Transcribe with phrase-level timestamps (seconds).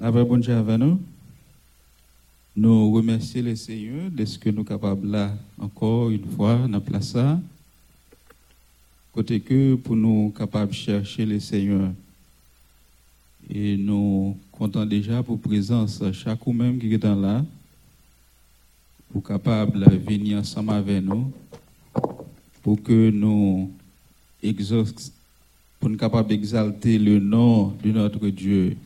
[0.00, 0.98] La vraie bonne avec nous.
[2.56, 6.68] Nous remercions le Seigneur de ce que nous sommes capables là, encore une fois, dans
[6.68, 7.16] la place.
[9.12, 11.92] Côté que pour nous capables de chercher le Seigneur.
[13.52, 17.44] Et nous comptons déjà pour présence chaque ou même qui est dans là,
[19.12, 21.30] pour capable de venir ensemble avec nous,
[22.62, 23.70] pour que nous
[24.42, 25.10] exauce-
[25.82, 28.76] nous capables d'exalter le nom de notre Dieu.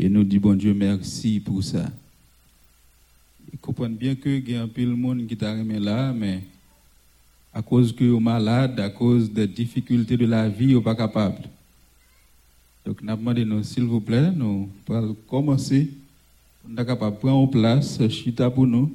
[0.00, 1.90] Et nous disons, bon Dieu, merci pour ça.
[3.52, 6.12] Et comprenez bien que il y a un peu de monde qui t'a remis là,
[6.12, 6.44] mais
[7.52, 11.42] à cause que vous malade, à cause des difficultés de la vie, vous pas capable.
[12.86, 15.90] Donc, nous demandé, nous, s'il vous plaît, nous allons commencer.
[16.64, 18.94] On est capable de prendre place, chita pour nous,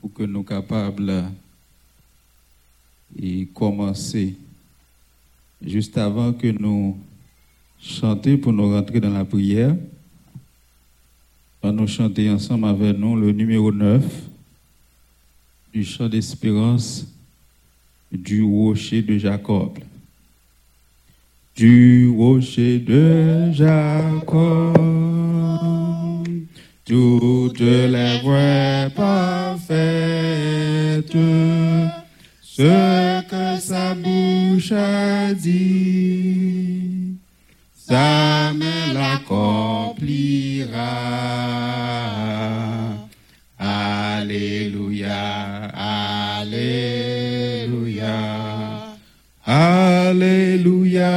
[0.00, 1.24] pour que nous soyons capables
[3.20, 4.36] et commencer
[5.60, 6.96] juste avant que nous
[7.82, 9.74] chanter pour nous rentrer dans la prière.
[11.62, 14.02] Va nous chanter ensemble avec nous le numéro 9
[15.72, 17.06] du chant d'espérance
[18.10, 19.78] du rocher de Jacob.
[21.56, 24.76] Du rocher de Jacob,
[26.84, 29.66] toutes les voies parfaites,
[32.40, 36.41] ce que sa bouche a dit,
[37.92, 40.92] sa main l'accomplira.
[43.58, 45.20] Alléluia,
[46.40, 46.78] Alléluia,
[49.44, 51.12] Alléluia,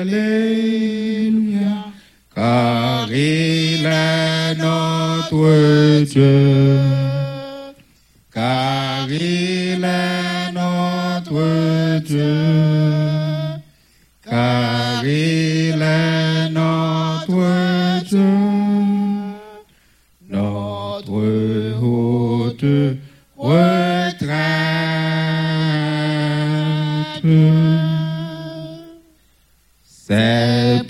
[0.00, 1.72] Alléluia,
[2.34, 6.80] car il est notre Dieu,
[8.32, 12.99] car il est notre Dieu,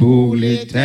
[0.00, 0.80] pour l'éternité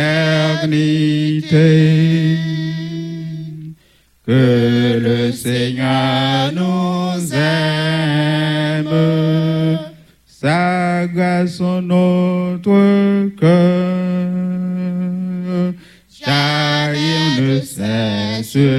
[4.26, 8.90] que le Seigneur nous aime.
[10.26, 14.36] Sa grâce en notre cœur
[16.22, 18.76] car il ne cessera.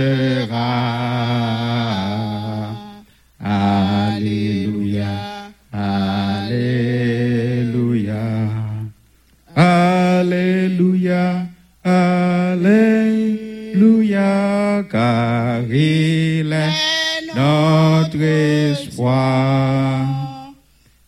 [18.18, 20.06] Notre espoir,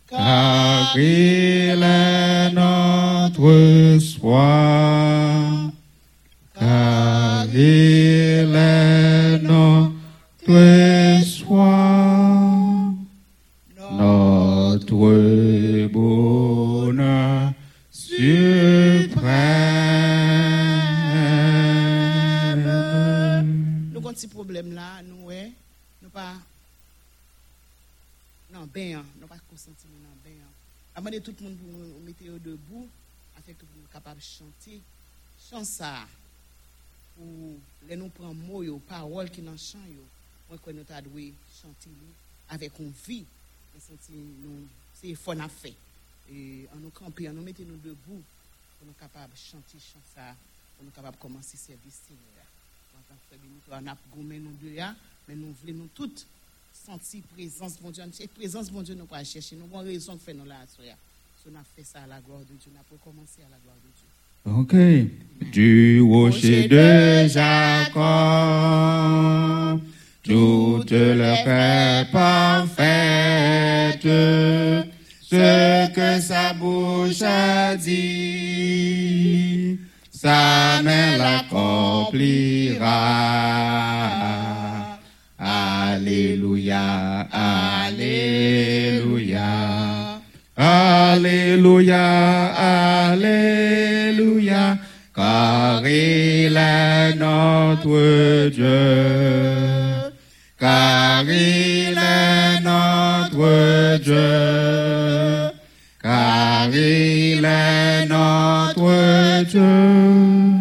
[0.07, 3.51] car il est notre
[3.95, 5.71] espoir
[6.59, 10.51] car il est notre
[11.19, 12.91] espoir,
[13.91, 17.53] notre bonheur
[17.91, 19.29] suprême.
[23.91, 25.51] Nous avons un petit problème là, nous, ouais,
[26.03, 26.33] nous pas.
[28.59, 30.35] Non, ben, nous pas consenti dans ben.
[30.93, 32.89] Avant de tout le monde pour nous mettre debout,
[33.37, 34.81] afin que vous soyez capable de chanter.
[35.49, 36.05] Chant ça,
[37.15, 37.55] pour
[37.87, 40.03] les nous prendre mots, yo, paroles qui dans le chant, yo.
[40.49, 42.11] Moi, quand nous avons dû chanter lui,
[42.49, 43.23] avec une vie,
[43.73, 45.71] nous senti nous, c'est fort à faire.
[46.29, 48.21] Et en nous camper, en nous mettre nous debout,
[48.77, 50.35] pour nous capables de chanter chant ça,
[50.75, 51.23] pour nous capables de
[55.33, 55.85] le
[56.89, 58.03] sentir présence mon Dieu.
[58.19, 59.55] Et présence mon Dieu, nous pas chercher.
[59.55, 60.95] Nous avons raison de faire nous là, soya.
[61.37, 63.49] Si on a fait ça à la gloire de Dieu, on a pour commencer à
[63.51, 64.07] la gloire de Dieu.
[64.45, 64.75] Ok.
[65.51, 67.99] Du rocher de Jacob,
[70.23, 74.01] toutes les paix parfaites,
[75.21, 78.99] ce que sa bouche a dit,
[80.11, 82.39] sa main l'accomplira.
[86.71, 88.19] Alléluia,
[90.55, 92.09] Alléluia.
[93.11, 94.77] Alléluia,
[95.15, 100.11] car il est notre Dieu,
[100.59, 105.51] car il est notre Dieu,
[106.01, 110.58] car il est notre Dieu,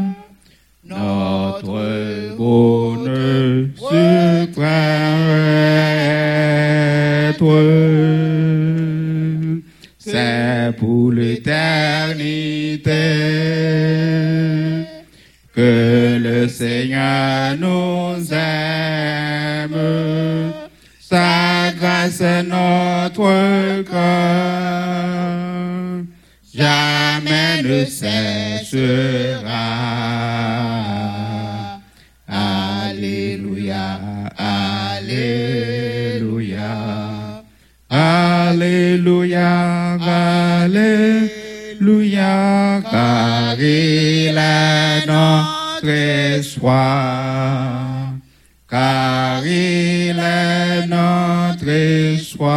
[9.99, 12.93] C'est pour l'éternité.
[15.55, 19.75] Que le Seigneur nous aime,
[21.01, 24.85] sa grâce est notre cœur,
[26.55, 29.49] jamais ne cessera.
[41.81, 48.15] Alléluia, car il est notre espoir,
[48.69, 52.57] car il est notre espoir,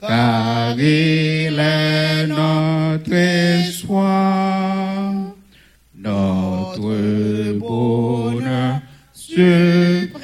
[0.00, 5.14] car il est notre espoir,
[5.96, 8.80] notre bonheur
[9.12, 10.20] suprême.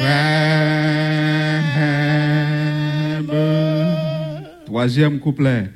[4.67, 5.71] Troisième couplet.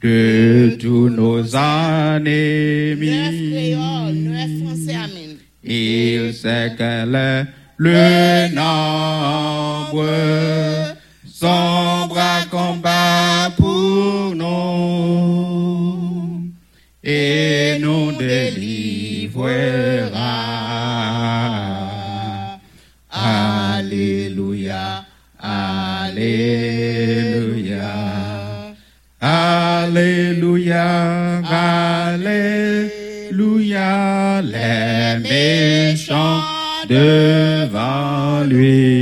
[0.00, 3.06] De tous nos ennemis.
[5.64, 10.06] Il sait quel est le nombre,
[11.26, 15.28] son bras combat pour nous
[17.02, 19.87] et nous délivrera.
[36.08, 36.42] Méchants
[36.88, 38.97] devant lui.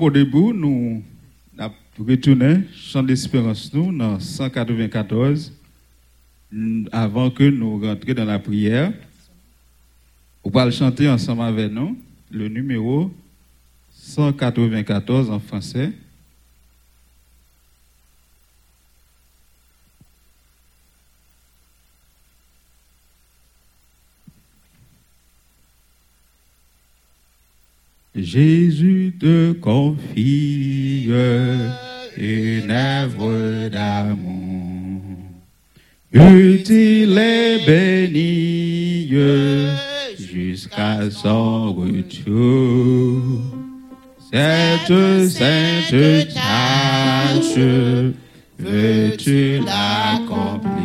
[0.00, 1.02] Qu'au début, nous
[1.58, 5.52] avons retourné chant d'espérance nous dans 194
[6.50, 8.94] mm, avant que nous rentrions dans la prière.
[10.42, 11.98] On va le chanter ensemble avec nous
[12.30, 13.12] le numéro
[13.92, 15.92] 194 en français.
[28.22, 31.08] Jésus te confie
[32.16, 35.00] une œuvre d'amour,
[36.12, 39.08] utile et bénie
[40.18, 43.22] jusqu'à son retour.
[44.32, 47.58] Cette sainte tâche,
[48.58, 50.79] veux-tu l'accomplir?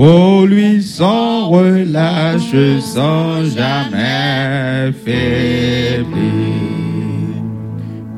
[0.00, 6.14] Pour lui sans relâche, sans jamais faiblir.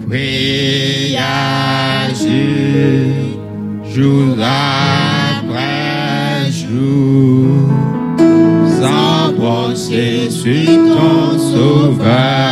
[0.07, 2.31] Prie, agir,
[3.93, 5.33] jour après
[6.53, 7.69] jour,
[8.79, 12.52] sans penser sur ton sauveur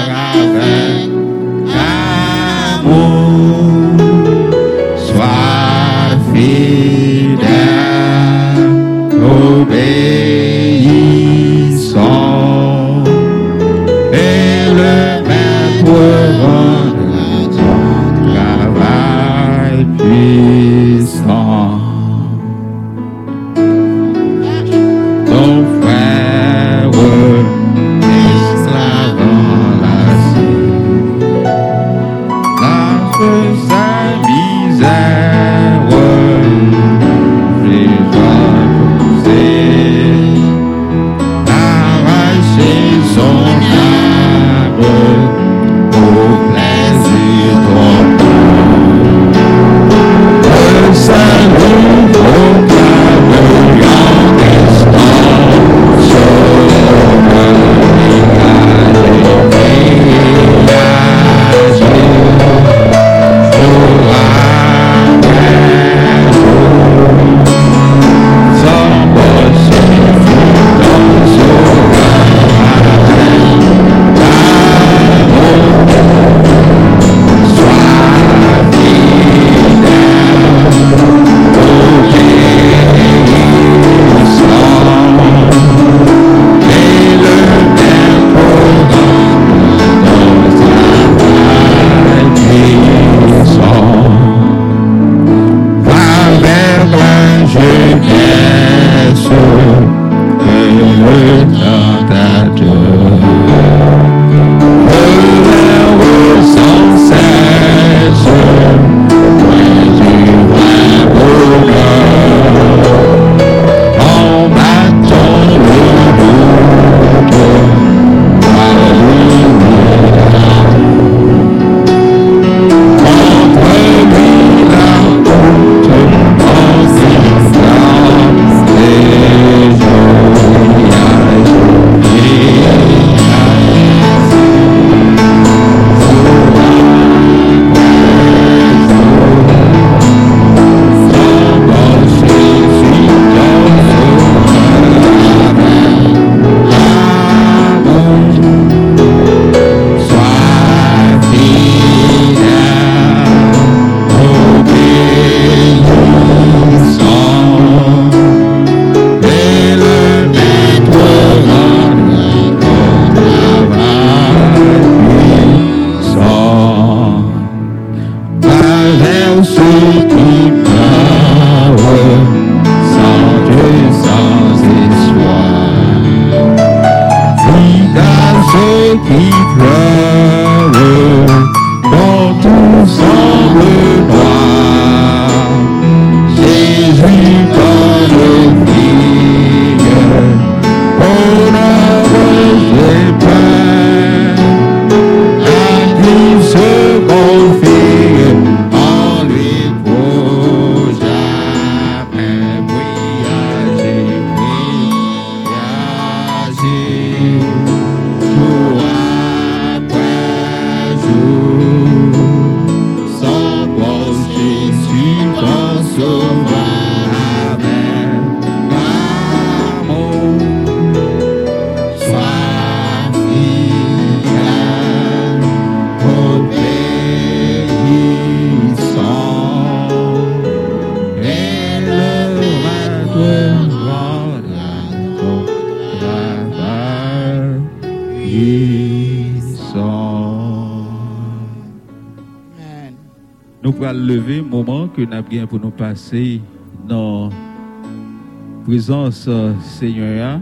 [243.92, 246.40] pourrons lever moment que nous avons pour nous passer
[246.86, 250.40] dans la présence euh, Seigneur.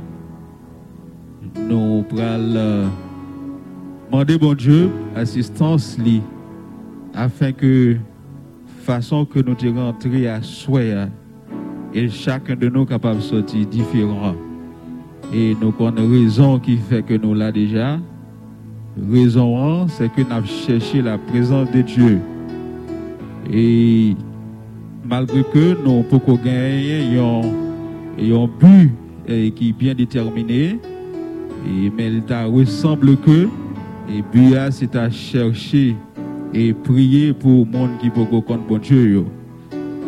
[1.56, 2.86] Nous pourrons euh,
[4.10, 5.96] demander, bon Dieu, assistance
[7.14, 7.96] afin que
[8.82, 10.82] façon que nous te rentrer à soi
[11.94, 14.34] et chacun de nous capable de sortir différent.
[15.32, 17.98] Et nous avons raison qui fait que nous là déjà.
[19.10, 22.18] Raison, c'est que nous avons cherché la présence de Dieu.
[23.52, 24.14] Et
[25.04, 28.90] malgré que nous pouvons gagner un but
[29.54, 30.78] qui est bien déterminé,
[31.66, 33.48] et, mais il ressemble que
[34.10, 35.96] et but c'est à chercher
[36.54, 39.24] et prier pour le monde qui peut connaître bon Dieu.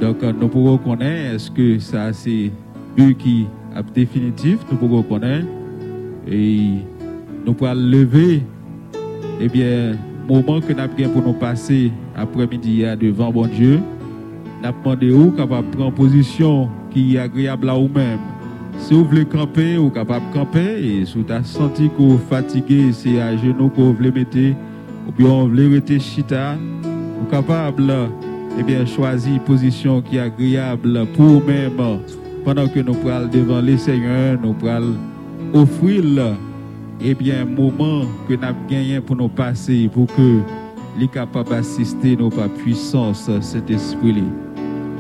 [0.01, 2.51] Donc nous pouvons connaître est-ce que ça c'est
[2.97, 5.47] but qui est définitif, nous pouvons connaître
[6.31, 6.71] et
[7.47, 8.43] nous pouvons lever
[9.43, 9.97] eh bien,
[10.31, 13.81] moment que nous avons pour nous passer après-midi devant bon Dieu,
[14.63, 18.19] nous avons demandé capable prendre position qui est agréable à vous-même.
[18.79, 20.85] Si vous voulez camper, vous êtes capable de camper.
[20.85, 24.39] Et si vous avez senti que vous fatigué, c'est à genoux que vous voulez mettre,
[25.09, 27.93] ou bien vous voulez rester chita, vous êtes capable
[28.59, 32.01] eh bien, choisir une position qui est agréable pour vous-même.
[32.45, 34.97] Pendant que nous parlons devant les seigneurs, nous parlons
[35.53, 36.03] offrir
[37.03, 40.41] eh bien, moment que nous avons gagné pour nous passer, pour que
[40.99, 44.25] les capables d'assister nos pas puissance, cet esprit.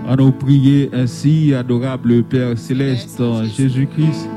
[0.09, 3.23] On nous prier ainsi, adorable Père céleste,
[3.57, 4.29] Jésus-Christ.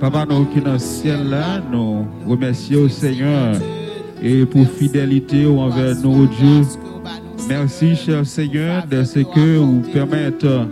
[0.00, 3.56] Papa, nous qui dans le ciel là, nous remercions au Seigneur
[4.22, 6.62] et pour fidélité envers nous, Dieu.
[7.48, 10.62] Merci, cher Seigneur, de ce que vous permettez,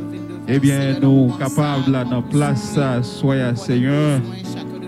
[0.48, 4.20] eh bien, nous capables là, dans place, soyez Seigneur.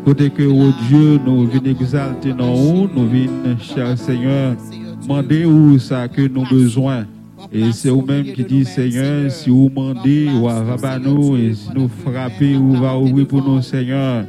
[0.07, 4.55] Côté que, oh Dieu, nous venons exalter nous, nous venons, cher Seigneur,
[5.03, 7.07] demander où ça que nous besoin.
[7.51, 11.89] Et c'est vous-même qui dit, Seigneur, si vous demandez, ou à nous, et si nous
[11.89, 14.27] frappez, ou va ouvrir pour nous, Seigneur.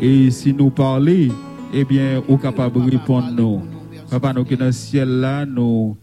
[0.00, 1.32] Et si nous parlez,
[1.74, 3.62] eh bien, vous capable de répondre nous.
[4.08, 5.96] Papa, nous qui dans le ciel là, nous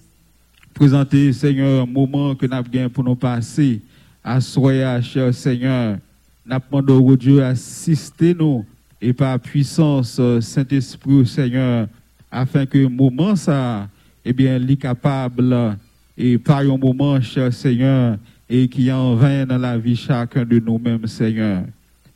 [0.73, 3.79] présenter, Seigneur, un moment que nous avons pour nous passer.
[4.21, 5.99] à soyez, cher Seigneur.
[6.45, 8.65] Nous demandons au Dieu assister nous
[9.01, 11.87] et par puissance, Saint-Esprit, Seigneur,
[12.31, 13.87] afin que moment ça,
[14.23, 15.77] eh bien, est capable
[16.17, 18.17] et par un moment, cher Seigneur,
[18.49, 21.63] et qui en vain dans la vie chacun de nous-mêmes, Seigneur.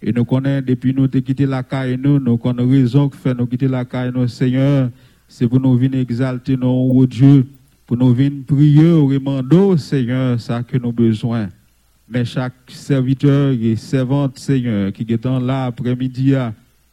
[0.02, 3.34] Et nous connaissons, depuis nous avons quitté la caille, nous, nous connaissons raison que fait
[3.34, 4.89] nous quitter la caille, Seigneur,
[5.28, 7.46] c'est pour nous venir exalter nos oh Dieu,
[7.86, 11.50] pour nous venir prier au remando, Seigneur, ça que nous besoin.
[12.08, 16.34] Mais chaque serviteur et servante, Seigneur, qui est là après-midi,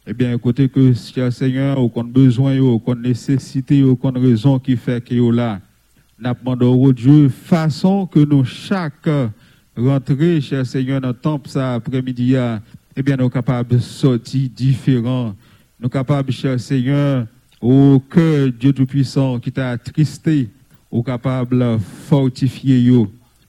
[0.09, 4.59] eh bien, côté que, cher Seigneur, on a besoin, on a nécessité, on a raison
[4.61, 5.61] qui fait que là.
[6.19, 9.09] Nous demandons au Dieu, façon que nous, chaque
[9.77, 12.37] rentrée, cher Seigneur, dans le temple, ça, après-midi,
[12.97, 15.35] eh bien, nous sommes capables de sortir différents.
[15.81, 17.27] Nous sommes capables, cher Seigneur,
[17.61, 20.49] au cœur Dieu Tout-Puissant qui t'a attristé,
[20.89, 22.93] au capable de fortifier,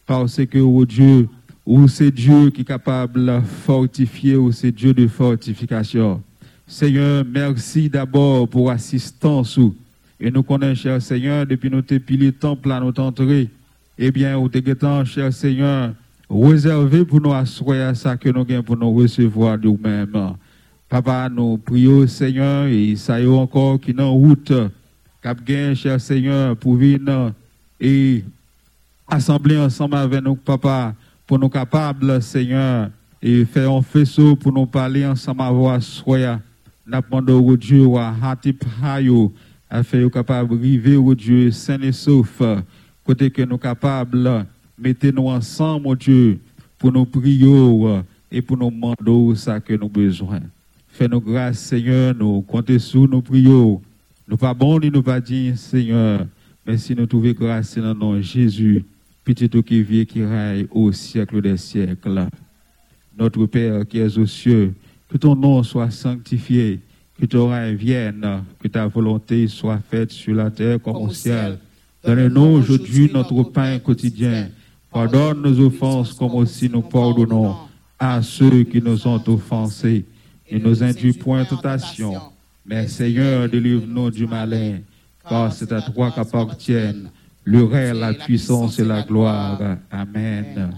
[0.07, 1.29] parce que, au Dieu,
[1.67, 6.23] ou c'est Dieu qui est capable de fortifier, ou c'est Dieu de fortification.
[6.69, 9.57] Seigneur, merci d'abord pour l'assistance.
[10.19, 13.49] Et nous connaissons, cher Seigneur, depuis pile le temple à notre entrée,
[13.97, 15.93] eh bien, au temps, cher Seigneur,
[16.29, 20.33] réservé pour nous assurer à ça que nous avons pour nous recevoir de nous-mêmes.
[20.89, 24.51] Papa, nous prions, Seigneur, et ça y est encore qui en route,
[25.21, 25.37] cap
[25.73, 27.31] cher Seigneur, pour venir
[27.79, 28.25] et
[29.07, 30.93] assembler ensemble avec nous, Papa,
[31.25, 32.89] pour nous capables, Seigneur,
[33.21, 36.39] et faire un faisceau pour nous parler ensemble avec soi.
[36.89, 39.33] Nous demandons au Dieu, à Hatip Hayo,
[39.69, 42.41] afin nous capables de vivre au Dieu saint et sauf,
[43.03, 44.45] côté que nous capables
[44.77, 46.39] mettez-nous ensemble, au Dieu,
[46.77, 50.39] pour nous prier et pour nous demander ça que nous avons besoin.
[50.87, 53.81] Fais-nous grâce, Seigneur, nous comptons sur nous prions.
[54.25, 56.25] Nous pas bon ni nous pas dire, Seigneur,
[56.65, 58.85] mais si nous trouvons grâce dans le nom de Jésus,
[59.25, 62.27] petit qui vit qui raille au siècle des siècles.
[63.19, 64.73] Notre Père qui es aux cieux,
[65.09, 66.81] que ton nom soit sanctifié
[67.19, 71.57] que ton règne vienne, que ta volonté soit faite sur la terre comme au ciel.
[72.05, 74.49] Donne-nous aujourd'hui notre pain quotidien.
[74.91, 77.55] Pardonne nos offenses comme aussi nous pardonnons
[77.99, 80.05] à ceux qui nous ont offensés.
[80.49, 82.13] Et nous induis point en tentation.
[82.65, 84.79] Mais Seigneur, délivre-nous du malin,
[85.27, 87.09] car c'est à toi qu'appartiennent
[87.43, 89.59] le règne, la puissance et la gloire.
[89.91, 90.73] Amen.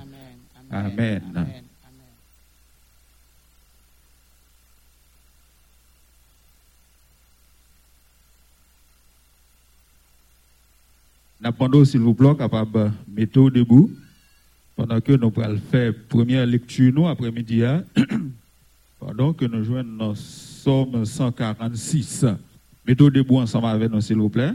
[0.71, 1.21] Amen.
[11.41, 13.89] Nous demandé, s'il vous plaît, capable de mettre debout
[14.75, 17.63] pendant que nous allons faire première lecture nous après-midi.
[17.63, 17.83] hein.
[18.99, 22.25] Pendant que nous jouons dans Somme 146.
[22.85, 24.51] Mettez debout ensemble avec nous, s'il vous plaît.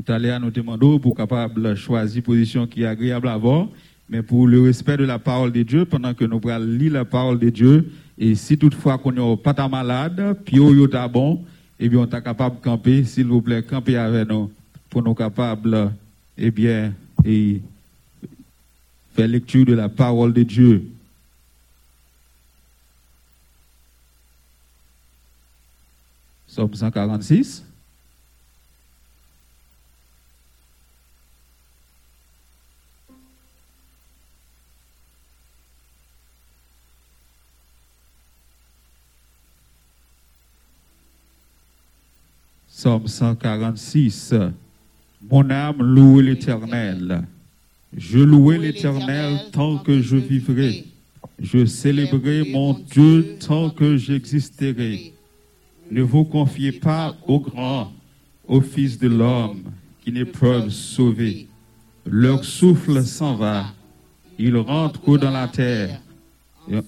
[0.00, 3.68] Italien nous demandons pour capable choisir position qui est agréable à voir,
[4.08, 7.04] mais pour le respect de la parole de Dieu, pendant que nous allons lire la
[7.04, 11.44] parole de Dieu, et si toutefois qu'on n'est pas malade, puis on est bon,
[11.78, 14.50] eh bien, on est capable de camper, s'il vous plaît, camper avec nous,
[14.88, 15.92] pour nous capables,
[16.36, 16.92] eh bien,
[17.24, 17.62] et
[19.14, 20.90] faire lecture de la parole de Dieu.
[26.46, 27.64] Somme 146.
[42.68, 44.34] Somme 146.
[45.30, 47.22] Mon âme loue l'Éternel.
[47.96, 50.84] Je louerai l'Éternel tant que je vivrai.
[51.38, 55.14] Je célébrerai mon Dieu tant que j'existerai.
[55.90, 57.92] Ne vous confiez pas au grand,
[58.46, 59.62] au Fils de l'homme,
[60.04, 61.46] qui ne peuvent sauver.
[62.04, 63.66] Leur souffle s'en va.
[64.38, 66.00] Ils rentrent dans la terre.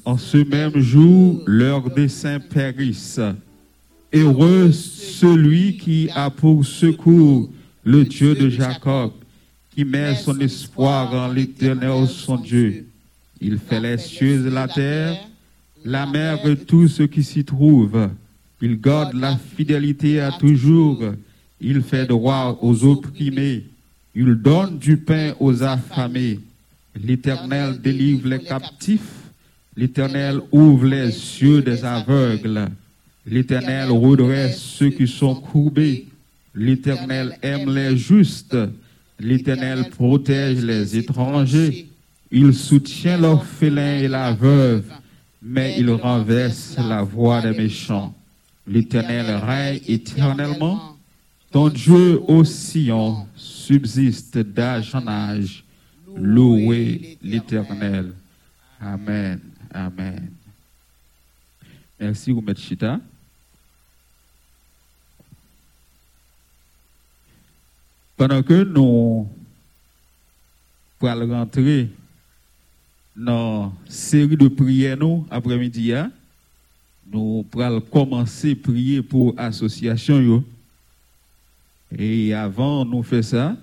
[0.04, 3.20] En ce même jour, leurs desseins périssent.
[4.12, 7.50] Heureux celui qui a pour secours
[7.86, 9.12] le Dieu de Jacob,
[9.72, 12.84] qui met son espoir en l'Éternel son Dieu.
[13.40, 15.16] Il fait les cieux et la terre,
[15.84, 18.10] la mer et tout ce qui s'y trouve.
[18.60, 21.00] Il garde la fidélité à toujours.
[21.60, 23.66] Il fait droit aux opprimés.
[24.16, 26.40] Il donne du pain aux affamés.
[27.00, 29.30] L'Éternel délivre les captifs.
[29.76, 32.68] L'Éternel ouvre les yeux des aveugles.
[33.24, 36.06] L'Éternel redresse ceux qui sont courbés.
[36.56, 38.56] L'Éternel aime les justes.
[39.20, 41.88] L'Éternel protège les étrangers.
[42.30, 44.90] Il soutient l'orphelin et la veuve,
[45.42, 48.14] mais il renverse la voix des méchants.
[48.66, 50.96] L'Éternel règne éternellement.
[51.52, 55.62] Ton Dieu au Sion subsiste d'âge en âge.
[56.16, 58.12] Louez l'Éternel.
[58.80, 59.40] Amen.
[59.72, 60.30] Amen.
[62.00, 62.98] Merci, Oumet Chita.
[68.16, 69.28] Pendant que nous
[71.02, 71.90] allons rentrer
[73.14, 76.10] dans la série de prières nous après-midi, hein,
[77.12, 80.42] nous allons commencer à prier pour l'association.
[81.96, 83.56] Et avant nous faire ça,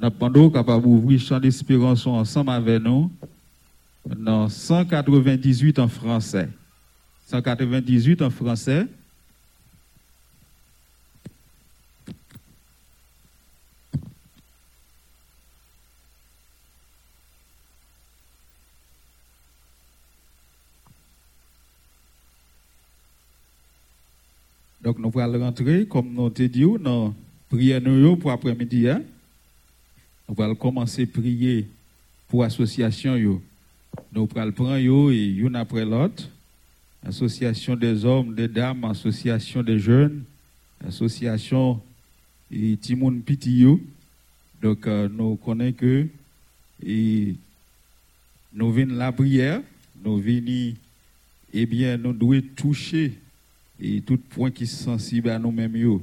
[0.00, 3.10] nous sommes capables d'ouvrir champ d'espérance ensemble avec nous
[4.06, 6.48] dans 198 en français.
[7.26, 8.86] 198 en français.
[24.88, 27.14] Donc nous allons rentrer, comme nous te dit, dans
[27.50, 27.82] prière
[28.18, 28.88] pour après-midi.
[28.88, 29.02] hein.
[30.26, 31.68] Nous allons commencer à prier
[32.26, 33.14] pour l'association.
[33.18, 33.42] Nous
[34.34, 36.30] allons prendre et une après l'autre.
[37.04, 40.24] Association des hommes, des dames, association des jeunes,
[40.86, 41.82] association
[42.50, 43.78] et Timoun Pitio.
[44.62, 46.06] Donc euh, nous connaissons que
[46.82, 47.34] et
[48.54, 49.60] nous venons la prière,
[50.02, 50.72] nous venons,
[51.52, 53.12] eh bien, nous devons toucher
[53.80, 56.00] et tout point qui est sensible à nous-mêmes.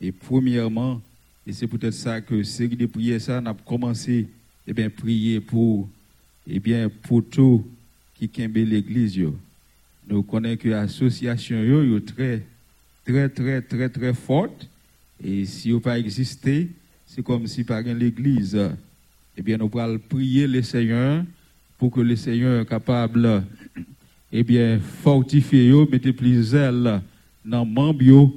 [0.00, 1.00] Et premièrement,
[1.46, 4.26] et c'est peut-être ça que série de prières, ça, on a commencé
[4.66, 5.88] eh prier pour,
[6.46, 7.64] eh bien, pour tout
[8.14, 9.20] qui kembe l'église.
[10.08, 12.42] Nous connaissons que l'association yo très,
[13.04, 14.68] très, très, très, très forte.
[15.22, 16.68] Et si vous pas existé,
[17.06, 18.58] c'est comme si par l'église,
[19.36, 21.24] eh bien, nous allons prier le Seigneur
[21.78, 23.44] pour que le Seigneur soit capable,
[24.38, 27.00] eh bien, fortifier yo, mettre plus zèle
[27.44, 28.36] dans membre yo,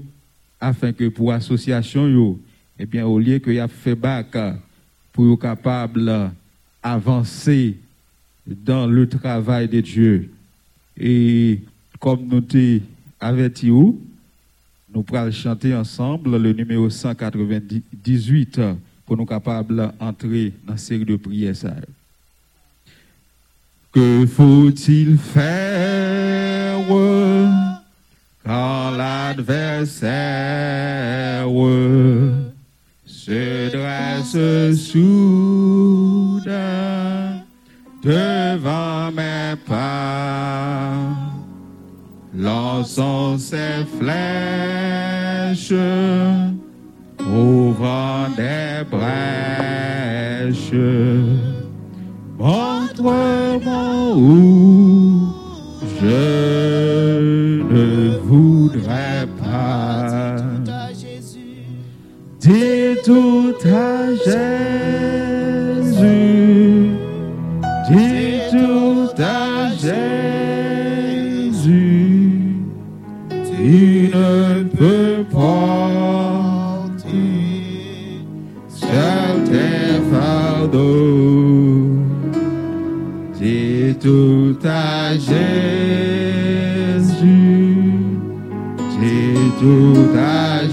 [0.60, 2.40] afin que pour l'association yo,
[2.78, 4.38] eh bien, au lieu que y a fait bac
[5.12, 6.32] pour être capable
[6.82, 7.76] avancer
[8.48, 10.32] dans le travail de Dieu.
[10.98, 11.60] Et
[12.00, 12.82] comme nous t'ai
[13.20, 18.62] averti nous pourrons chanter ensemble le numéro 198
[19.06, 21.56] pour nous capables d'entrer dans la série de prières.
[23.92, 26.78] Que faut-il faire
[28.46, 30.10] quand l'adversaire
[33.06, 36.50] se dresse soudain
[38.04, 40.94] devant mes pas,
[42.36, 45.74] lançant ses flèches
[47.20, 50.74] ouvrant des brèches?
[56.02, 56.06] je
[57.72, 60.36] ne voudrais pas.
[62.40, 64.79] Dis tout à Jésus.
[84.00, 85.30] tout à Jésus.
[88.92, 90.64] J'ai tout à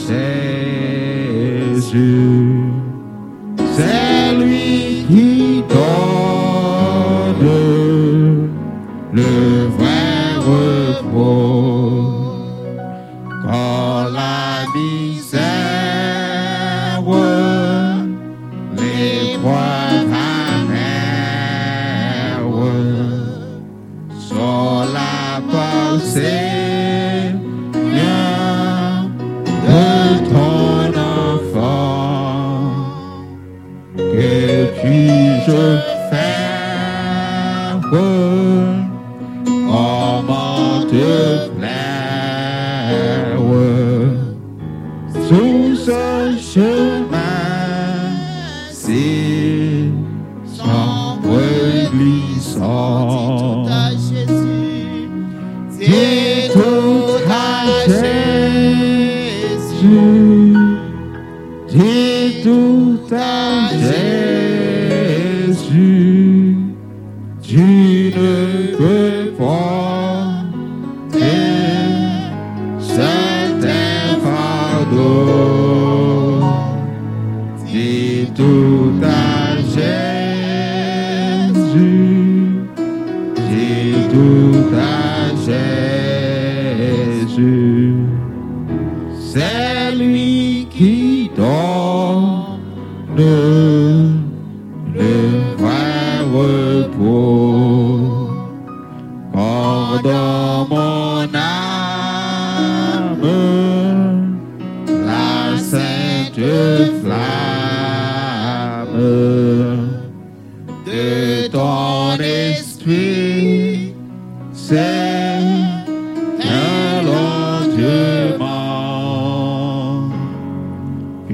[1.75, 2.46] Jésus.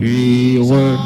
[0.03, 0.98] We were.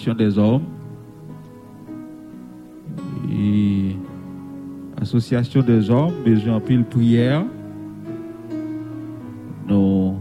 [0.00, 0.62] L'association des hommes.
[3.30, 3.96] Et
[4.98, 7.44] l'association des hommes, besoin de pile prière.
[9.68, 10.16] Nous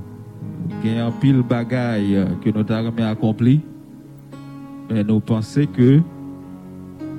[0.83, 3.61] avons pile bagaille que nous avons accompli.
[4.89, 6.01] Mais nous pensons que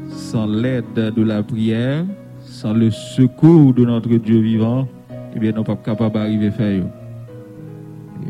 [0.08, 2.04] sans l'aide de la prière,
[2.40, 4.86] sans le secours de notre Dieu vivant,
[5.34, 6.84] eh bien, nous pas capables d'arriver à faire.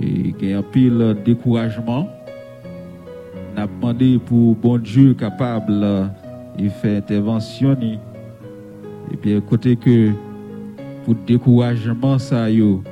[0.01, 2.07] Et qu'il y pile découragement.
[4.25, 6.09] Pour bon Dieu capable
[6.59, 7.77] de faire intervention.
[7.83, 10.13] Et bien, côté que
[11.05, 12.83] pour découragement, ça, yo,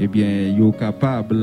[0.00, 1.42] eh bien, yo capable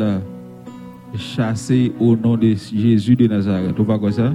[1.14, 3.76] de chasser au nom de Jésus de Nazareth.
[3.76, 4.34] Tu vois ça?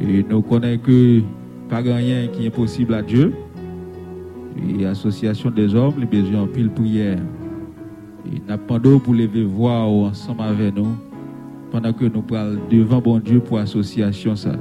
[0.00, 1.20] Et nous connaissons que
[1.68, 3.34] pas rien qui est possible à Dieu.
[4.56, 7.18] Et l'association des hommes, les besoins pile prière.
[8.24, 10.96] Et nous pour lever voir ensemble avec nous
[11.72, 14.52] pendant que nous parlons devant bon Dieu pour l'association ça.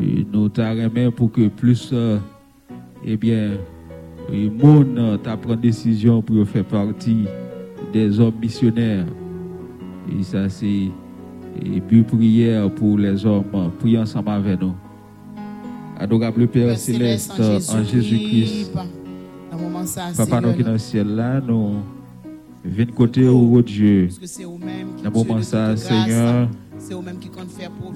[0.00, 2.18] Et nous t'arrêtons pour que plus, euh,
[3.04, 3.50] eh bien,
[4.32, 7.26] le monde t'a pris décision pour faire partie
[7.92, 9.04] des hommes missionnaires.
[10.18, 10.88] Et ça, c'est
[11.62, 13.44] et puis prière pour les hommes.
[13.78, 14.72] Priez ensemble avec nous.
[15.98, 18.72] Adorable Père céleste, en Jésus-Christ,
[20.16, 21.74] Papa, nous qui dans le ciel là, nous
[22.64, 24.06] venons côté au Dieu.
[24.08, 25.76] parce que c'est vous-même qui Dans le Dieu moment de ça.
[25.76, 26.48] Seigneur,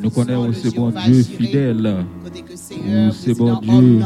[0.02, 2.04] nous connaissons le aussi bon Dieu fidèle.
[2.24, 4.00] Ou c'est bon Dieu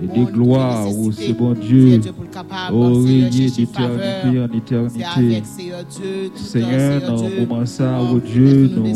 [0.00, 1.26] des gloires, nécessité.
[1.26, 5.42] c'est bon Dieu, le Seigneur, régner d'éternité en éternité.
[6.34, 8.86] Seigneur dans le moment ça, oh Dieu, nous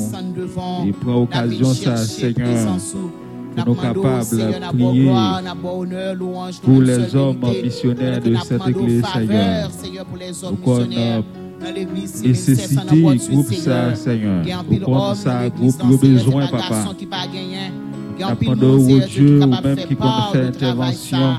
[0.86, 2.76] et prends occasion ça, Seigneur,
[3.56, 5.12] nous nous demandons, capables de prier
[6.62, 9.70] pour les hommes missionnaires de Nous cette église, Seigneur.
[11.60, 14.44] Nous l'église, nécessité, groupe ça, Seigneur.
[14.70, 16.84] Nous homme ça, groupe l'église, de dans Seigneur, besoin, c'est pas papa?
[18.36, 21.36] pile Demandons au Dieu, ou même qui part faire intervention.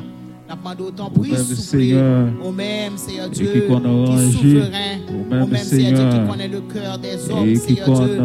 [0.53, 1.11] Nous demandons autant.
[1.55, 4.99] Seigneur, Au même, Seigneur Dieu, qui souverain.
[5.09, 8.21] Au même, Seigneur Dieu, qui connaît le cœur des hommes, qui Seigneur Dieu.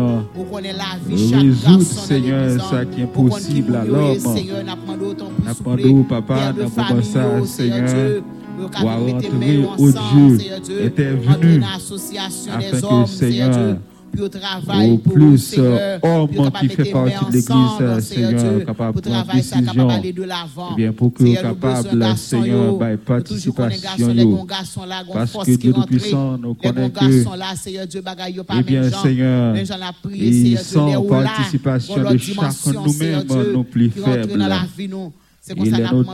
[0.50, 4.18] connaît la vie chaque garçon Seigneur, ça qui est possible à l'homme.
[4.18, 8.22] Seigneur, n'a demandé autant papa, famille, ça, Seigneur,
[8.58, 13.76] pour rentrer au ensemble, Dieu, afin que, Seigneur
[14.10, 18.92] puis au travail, pour plus, euh, capable qui fait partie de l'église, euh, Seigneur capable
[18.92, 20.26] pour de prendre décision.
[20.26, 20.74] l'avant.
[20.74, 24.14] Bien, pour que capable, Seigneur, by participation,
[25.04, 25.72] gon Parce que Dieu.
[25.72, 27.24] Tout-Puissant, nous connaît que,
[28.42, 28.90] pas eh bien.
[28.90, 29.92] Seigneur, et là,
[31.08, 34.36] participation de chacun nous-mêmes, nous plus faibles.
[34.36, 35.12] la vie, nous.
[35.50, 35.54] Et
[35.92, 36.04] homme,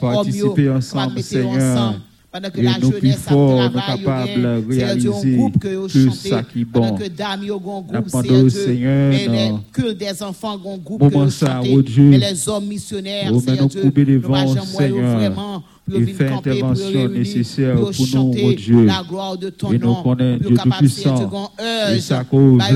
[0.00, 1.94] participer ensemble, Seigneur.
[2.30, 4.36] Pendant que Et la jeunesse a travaillé,
[4.96, 5.68] Dieu, un groupe que
[6.42, 7.04] qui est Pendant que
[7.90, 8.12] N'a groupe,
[9.10, 12.02] Mais les des enfants gon groupe Moment que oh.
[12.02, 13.90] Mais les hommes missionnaires, Oh, Seigneur nous Dieu, nous
[15.00, 15.62] vraiment
[15.94, 18.84] et pour intervention nécessaire pour nous, oh Dieu.
[18.84, 21.52] la gloire de ton Et nous Pour Dieu Tout-Puissant.
[21.94, 22.66] Et ça qu'on Bah,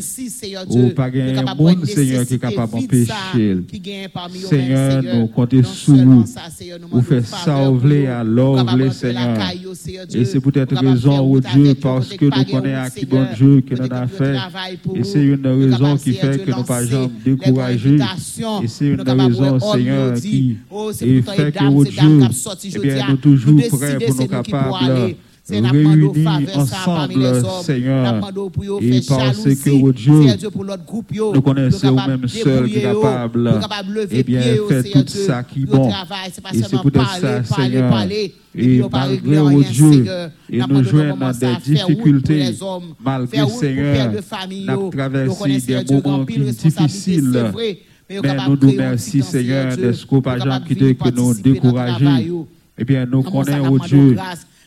[0.00, 3.56] Seigneur Ou pas gagner un monde, Seigneur, qui est capable d'empêcher.
[4.48, 6.24] Seigneur, nous comptons sur vous.
[6.90, 9.38] Vous faites ça, vous voulez, alors, vous Seigneur.
[10.14, 13.60] Et c'est peut-être raison, oh Dieu, parce que nous pas connaissons à qui bon Dieu
[13.62, 14.36] que nous avons fait.
[14.94, 17.98] Et c'est une raison qui fait que nous pas jamais les bonnes découragés.
[18.62, 20.56] Et c'est une raison, Seigneur, qui
[21.22, 25.16] fait que, oh Dieu, sorti eh bien, jeudi, nous toujours prêts pour nous capables
[25.50, 27.42] réunis ensemble.
[27.62, 28.20] Seigneur.
[28.20, 30.64] Pour Et parce que, oh Dieu, pour
[31.34, 31.96] nous connaissons pour
[32.82, 35.90] capables, pour capable lever eh bien, faire Seigneur tout ça qui est pour bon.
[36.52, 38.06] Et c'est parler, ça, Seigneur.
[38.56, 40.06] Et malgré, oh Dieu,
[40.48, 42.54] et nous comment dans des pour difficultés,
[43.04, 45.46] malgré, pour Seigneur, Nous connaissons,
[45.84, 47.52] des moments difficiles.
[48.08, 50.04] Mais, Mais nous nous merci, Seigneur, de ce
[50.66, 52.30] quitté, que nous décourager.
[52.76, 54.16] Eh bien, nous connaissons, de Dieu,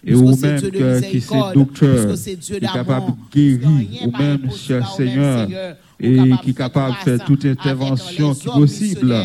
[0.03, 0.61] et ou même
[1.01, 5.47] qui c'est docteur, qui est capable de guérir, ou même, cher Seigneur,
[5.99, 9.15] et qui est capable de faire toute intervention qui possible.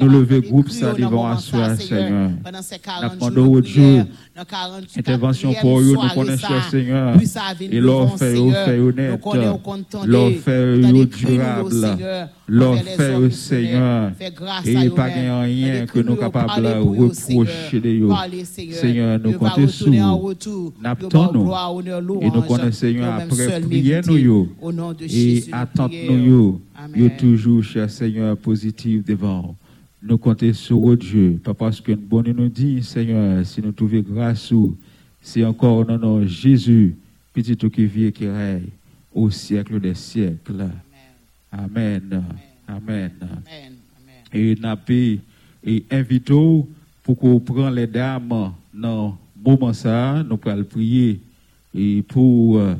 [0.00, 2.30] Nous lever groupe ça devant asseoir, ça, Seigneur.
[2.42, 5.92] Pendant ces N'a 40 demandé jours au de prière, Dieu, dans 48 Intervention pour eux,
[5.92, 7.16] nous connaissons, Seigneur.
[7.60, 9.20] Et leur fait, fait honnête.
[9.24, 11.98] Nous Leur fait durable.
[12.48, 14.12] Leur fait, Seigneur.
[14.64, 15.14] Et à eux pas mêmes.
[15.14, 18.26] gagner Dans rien que nous nous capables de reprocher de Seigneur.
[18.32, 18.72] eux.
[18.72, 19.20] Seigneur.
[19.22, 20.34] Nous comptons sur vous.
[21.32, 22.20] nous.
[22.22, 24.48] Et nous connaissons, Seigneur, après prière, nous,
[25.08, 26.60] Et nous attente nous.
[26.96, 29.54] Yo toujours, cher Seigneur, positif devant.
[30.02, 31.40] Nous comptons sur Dieu.
[31.42, 34.52] Pas parce que nous bon nous dit, Seigneur, si nous trouvons grâce
[35.20, 36.96] c'est encore non, non, Jésus,
[37.34, 38.68] petit tout qui vit et qui règne
[39.14, 40.68] au siècle des siècles.
[41.52, 42.24] Amen.
[42.66, 43.12] Amen.
[43.20, 43.74] Amen.
[44.32, 45.20] Et pas
[45.62, 46.66] et invito
[47.02, 51.20] pour qu'on prenne les dames dans moment ça, nous allons prier
[51.74, 52.74] et pour euh,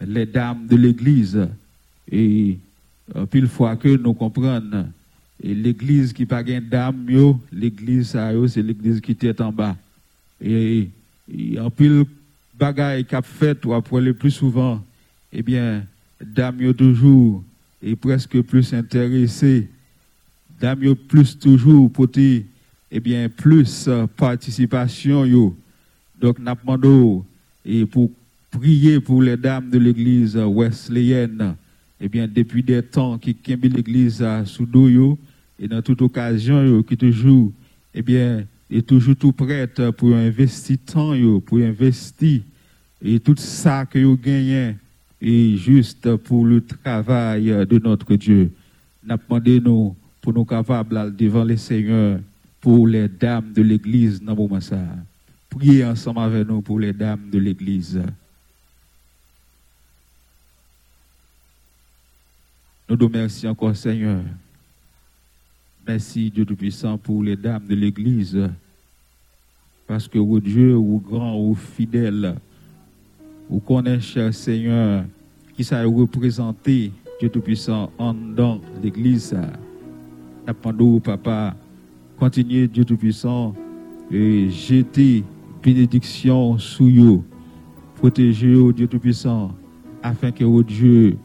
[0.00, 1.48] les dames de l'église.
[2.10, 2.58] Et
[3.16, 4.86] euh, pile fois que nous comprenons,
[5.42, 9.76] et l'église qui pas gain dame, yo, l'église ça c'est l'église qui est en bas.
[10.40, 10.88] Et,
[11.58, 12.04] en pile
[12.58, 14.82] bagaille qu'a fait ou après le plus souvent,
[15.32, 15.84] eh bien,
[16.24, 17.42] dame toujours
[17.82, 19.68] et presque plus intéressé
[20.60, 25.56] dame plus toujours pour eh bien plus participation yo
[26.20, 26.36] donc
[27.64, 28.10] et pour
[28.50, 31.56] prier pour les dames de l'église wesleyenne
[32.00, 34.66] eh bien depuis des temps qui kembe l'église sous
[35.58, 37.52] et dans toute occasion qui toujours
[37.94, 42.42] eh bien est toujours tout prête pour investir temps pour investir
[43.02, 44.76] et tout ça que vous gagnez
[45.20, 48.50] est juste pour le travail de notre Dieu.
[49.04, 52.20] N'a demandé nous pour nous capables devant le Seigneur
[52.60, 54.80] pour les dames de l'église dans moment ça.
[55.50, 58.00] Priez ensemble avec nous pour les dames de l'église.
[62.88, 64.22] Nous nous remercions encore Seigneur.
[65.86, 68.38] Merci Dieu Tout-Puissant pour les dames de l'église.
[69.86, 72.36] Parce que au Dieu, au grand, au fidèle,
[73.50, 75.04] vous connaissez, cher Seigneur,
[75.56, 79.36] qui ça représenté, Dieu Tout-Puissant, en dans l'église.
[80.46, 81.56] N'appendons, papa,
[82.16, 83.52] continuez, Dieu Tout-Puissant,
[84.10, 85.24] et jeter
[85.64, 87.24] bénédiction sous vous.
[87.96, 89.52] Protégez, oh Dieu Tout-Puissant,
[90.00, 91.16] afin que, oh Dieu,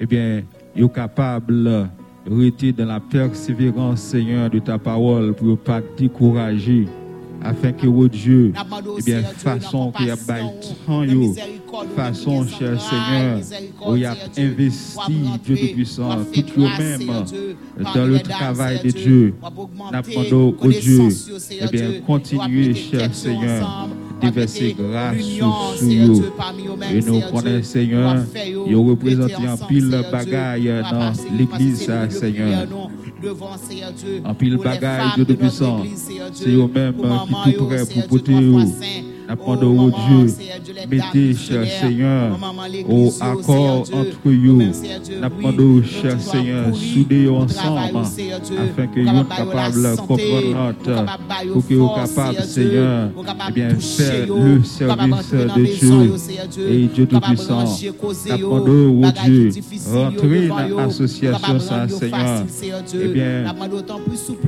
[0.00, 0.42] eh bien,
[0.74, 1.90] soyez capable
[2.30, 6.86] rester dans la persévérance, Seigneur, de ta parole, pour ne pas décourager
[7.42, 8.52] afin que oh Dieu,
[8.98, 10.16] eh bien, façon qu'il y a
[11.04, 11.34] yo,
[11.94, 13.40] façon, cher Seigneur,
[13.86, 15.12] où il y a investi,
[15.44, 17.24] Dieu Tout-Puissant, tout eux-mêmes
[17.94, 19.34] dans le travail de Dieu.
[19.92, 21.08] N'appendons au Dieu,
[21.60, 23.88] eh bien, continuez, cher Seigneur,
[24.20, 25.46] déverser grâce sur
[25.80, 26.22] vous.
[26.92, 28.16] Et nous connaissons, Seigneur,
[28.66, 32.66] vous représentez en pile bagaille dans l'église, Seigneur.
[34.24, 35.82] En pile bagaille, Dieu Tout-Puissant,
[36.32, 36.94] c'est eux-mêmes
[37.44, 38.72] qui tout prêt pour porter vous.
[39.28, 40.34] N'appendons au Dieu,
[40.88, 42.38] mettez, cher Seigneur,
[42.88, 44.62] au accord entre vous.
[45.20, 51.88] N'appendons, cher Seigneur, soudez ensemble, afin que vous capable de comprendre notre, pour que vous
[51.88, 53.10] capable, Seigneur,
[53.48, 56.14] eh bien, faire le service de Dieu.
[56.68, 57.64] Et Dieu Tout-Puissant,
[58.28, 59.50] n'appendons au Dieu,
[59.92, 61.58] rentrez dans l'association,
[61.88, 62.44] Seigneur.
[62.94, 63.44] Eh bien,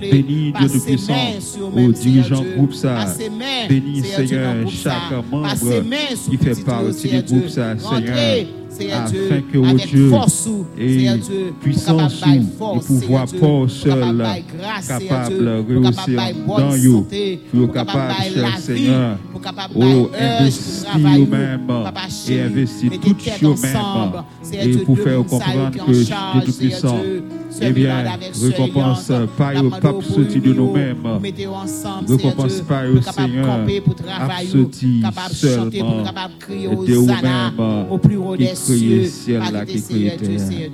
[0.01, 1.15] bénis Dieu Tout-Puissant,
[1.77, 3.07] aux dirigeants groupe, ça.
[3.69, 5.49] Bénis, Seigneur, chaque membre
[6.31, 8.17] qui fait partie du groupe, ça, Seigneur,
[8.93, 10.13] afin que, oh Dieu,
[10.79, 11.09] et
[11.61, 12.23] puissance
[12.61, 14.01] ou pouvoir pas seul
[14.87, 17.07] capable de réussir dans vous,
[17.53, 18.15] pour capable,
[18.61, 19.19] Seigneur,
[19.75, 21.71] au investir vous-même
[22.29, 26.15] et investir tout vous-même et pour faire comprendre que Dieu.
[26.45, 26.99] Tout-Puissant,
[27.61, 28.05] eh bien,
[28.43, 31.03] récompense pas au pape sorti de nous-mêmes,
[32.09, 33.67] récompense pas au Seigneur,
[34.51, 35.03] sorti
[35.33, 36.05] seulement
[36.87, 37.87] de vous-même
[38.67, 40.71] qui créez terre.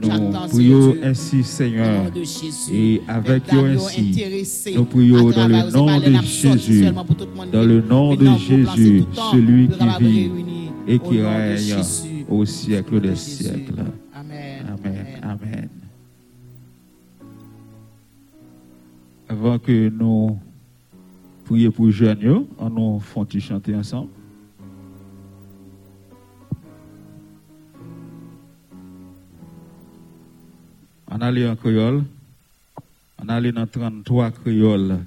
[0.00, 2.06] Nous prions ainsi, Seigneur,
[2.72, 6.86] et avec eux ainsi, nous prions dans le nom de Jésus,
[7.52, 10.30] dans le nom de Jésus, celui qui vit
[10.86, 11.82] et qui règne
[12.28, 13.84] au siècle des siècles.
[14.14, 14.64] Amen.
[14.72, 15.06] Amen.
[15.22, 15.68] Amen.
[19.28, 20.38] Avant que nous
[21.44, 24.08] prions pour jeunes, on nous font chanter ensemble?
[31.10, 32.04] On allait en créole.
[33.22, 34.98] On allait dans 33 créoles.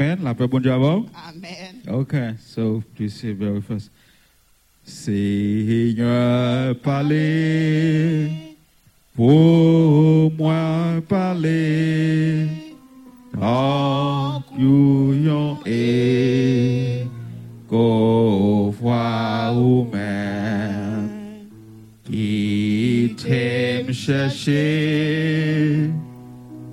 [0.00, 0.20] Amen.
[0.22, 1.06] La paix, bon Dieu avant.
[1.28, 1.82] Amen.
[1.88, 3.90] Okay, so please say very first.
[4.84, 8.30] Seigneur, parlez,
[9.16, 12.46] pour moi parlez,
[13.40, 17.04] en couillon et
[17.68, 21.08] qu'au voix ou même,
[22.04, 24.70] qui t'aime chercher,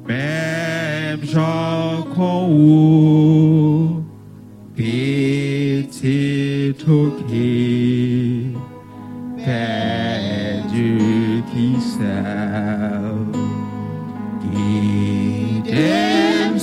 [0.08, 3.15] même Jean qu'on
[11.98, 13.28] yourself.
[14.42, 16.60] Guide them,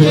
[0.00, 0.06] Nous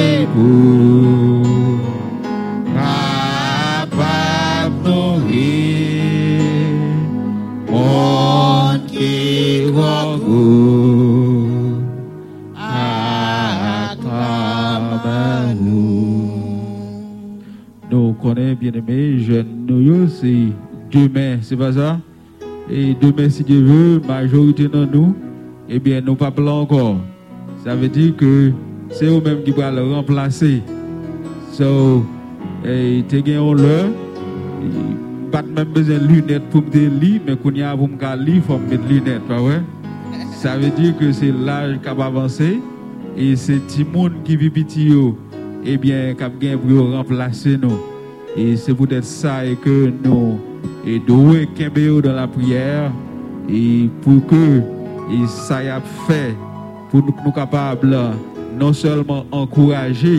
[18.22, 20.50] connaissons bien aimé jeunes nous c'est
[20.92, 22.00] demain, c'est pas ça?
[22.70, 25.16] Et demain, si Dieu veut, majorité dans nous,
[25.68, 26.98] eh bien, nous pas encore.
[27.64, 28.52] Ça veut dire que
[28.90, 30.62] c'est eux-mêmes qui vont le remplacer.
[31.52, 32.06] So,
[32.66, 33.90] et tu gagnes l'heure,
[35.32, 38.26] pas même besoin de lunettes pour me lire, mais quand il y a pour me
[38.26, 39.62] lire, il faut mettre lunettes, pas vrai?
[40.34, 42.60] Ça veut dire que c'est l'âge qui va avancer
[43.18, 43.62] et c'est
[43.94, 44.92] monde qui vit petit,
[45.66, 47.78] eh bien, qui a gagné pour remplacer nous.
[48.38, 50.40] Et c'est peut-être ça et que nous,
[50.86, 51.48] et doué
[52.02, 52.92] dans la prière,
[53.50, 54.62] et pour que
[55.12, 56.36] et ça y a fait,
[56.90, 57.98] pour nous, nous capables
[58.60, 60.18] non seulement encourager,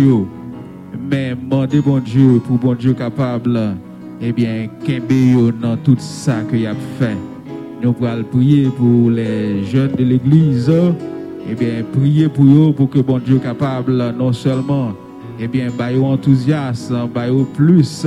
[1.10, 3.76] mais demander bon Dieu, pour bon Dieu capable,
[4.20, 7.16] eh bien, kembe dans tout ça qu'il a fait.
[7.82, 10.72] Nous allons prier pour les jeunes de l'église,
[11.48, 14.92] eh bien, prier pour eux, pour que bon Dieu capable, non seulement,
[15.38, 18.06] eh bien, bailler enthousiasme, bailler plus,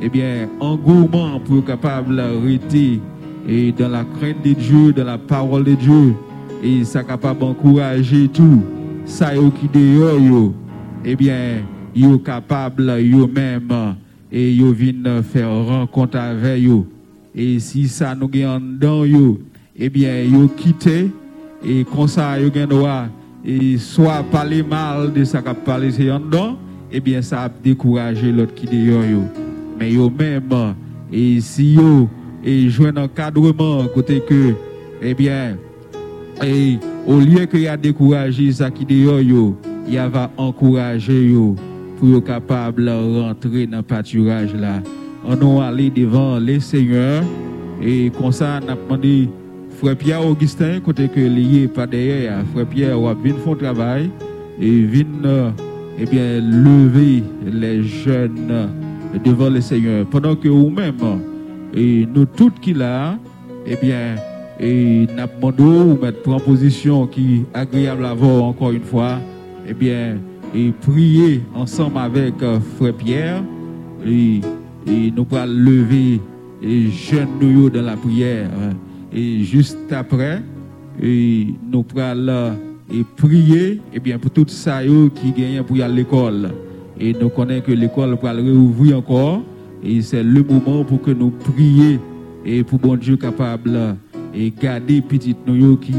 [0.00, 3.00] eh bien, engouement pour capable rester
[3.48, 6.14] et dans la crainte de Dieu, dans la parole de Dieu,
[6.62, 8.62] et ça capable d'encourager tout,
[9.10, 10.54] ça yo qui dehors yo,
[11.04, 11.62] eh bien,
[11.94, 13.96] yo capable yo même
[14.32, 16.86] et yo vinn faire rencontre avec yo.
[17.34, 19.40] Et si ça nous gagne dans yo,
[19.76, 21.10] eh bien, yo quitter
[21.64, 23.06] et comme ça yo gagne droit
[23.44, 26.56] et soit parler mal de ça qu'a parlé c'est en dedans,
[26.92, 29.22] eh bien, ça a découragé l'autre qui dehors yo.
[29.78, 30.74] Mais yo même,
[31.12, 32.08] et si yo
[32.44, 34.54] et jouer un encadrement côté que
[35.02, 35.56] eh bien
[36.42, 36.78] et
[37.10, 41.34] au lieu qu'il y a découragé ça qui dehors il va encourager
[41.98, 44.80] pour être capable rentrer dans le pâturage là.
[45.24, 47.24] On va aller devant les seigneurs
[47.82, 49.28] et comme ça on a demandé
[49.70, 54.08] frère Pierre Augustin côté que lié pas derrière frère Pierre va venir faire travail
[54.60, 55.52] et venir
[55.98, 58.68] eh bien lever les jeunes
[59.24, 60.94] devant les seigneurs pendant que vous-même
[61.74, 63.16] et nous tous qui là,
[63.66, 64.16] eh bien,
[64.60, 69.18] et nous demandons mettre en position qui est agréable à voir encore une fois,
[69.66, 70.18] eh bien,
[70.54, 73.42] et prier ensemble avec euh, Frère Pierre,
[74.06, 74.40] et,
[74.86, 76.20] et nous allons lever
[76.62, 78.50] et jeunes dans la prière.
[79.12, 80.42] Et juste après,
[81.02, 82.56] et nous allons
[82.92, 84.80] et prier eh bien, pour tout ça
[85.14, 86.50] qui gagnent pour à l'école.
[86.98, 89.42] Et nous connaissons que l'école va réouvrir encore.
[89.82, 91.98] Et c'est le moment pour que nous prions
[92.44, 93.96] et pour bon Dieu capable
[94.34, 95.94] et garder petite nous qui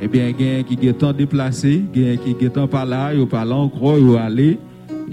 [0.00, 4.00] eh bien qui est temps déplacé, qui est temps par là, ou par là encore,
[4.00, 4.58] ou aller.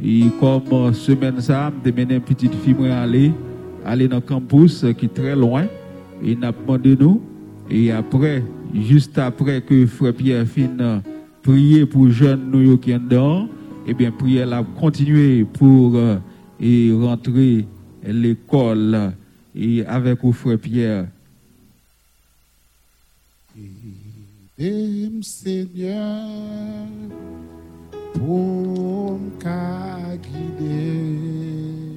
[0.03, 3.32] Et comme semaine ça, me une petite fille aller
[3.86, 5.66] aller dans campus qui est très loin.
[6.24, 7.22] Et n'a demandé nous.
[7.70, 8.43] Et après
[8.74, 11.01] juste après que frère Pierre finisse
[11.41, 13.47] prier pour jeunes nous qui sont
[13.88, 16.18] eh bien prier la continuer pour euh,
[16.59, 17.66] et rentrer
[18.03, 19.13] l'école
[19.55, 21.05] et avec au frère Pierre.
[24.58, 26.88] Aime Seigneur
[28.14, 31.95] pour me guider.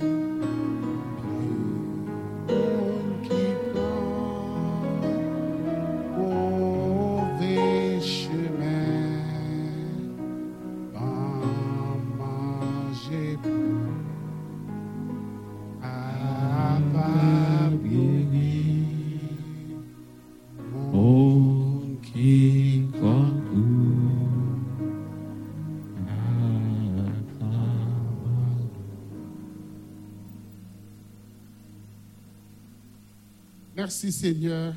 [33.88, 34.74] Merci Seigneur.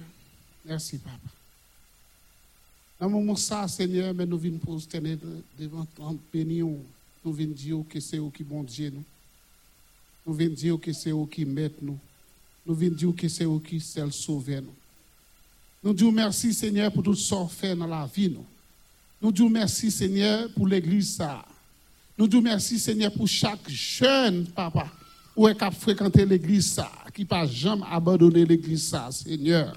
[0.64, 1.18] Merci Papa.
[2.98, 5.18] Dans le moment ça, Seigneur, mais nous venons pour tenir
[5.60, 6.60] devant ton béni.
[6.60, 9.04] Nous venons dire que c'est eux qui bon Dieu nous.
[10.26, 12.00] Nous venons dire que c'est eux qui mettent nous.
[12.66, 14.76] Nous venons dire que c'est eux qui sauvent nous.
[15.84, 18.30] Nous disons merci Seigneur pour tout ce qu'on fait dans la vie.
[18.30, 18.46] Nous,
[19.22, 21.44] nous disons merci Seigneur pour l'église ça.
[22.18, 24.90] Nous disons merci Seigneur pour chaque jeune papa
[25.36, 29.76] ou est a fréquenté l'église ça qui pas jamais abandonné l'église Seigneur.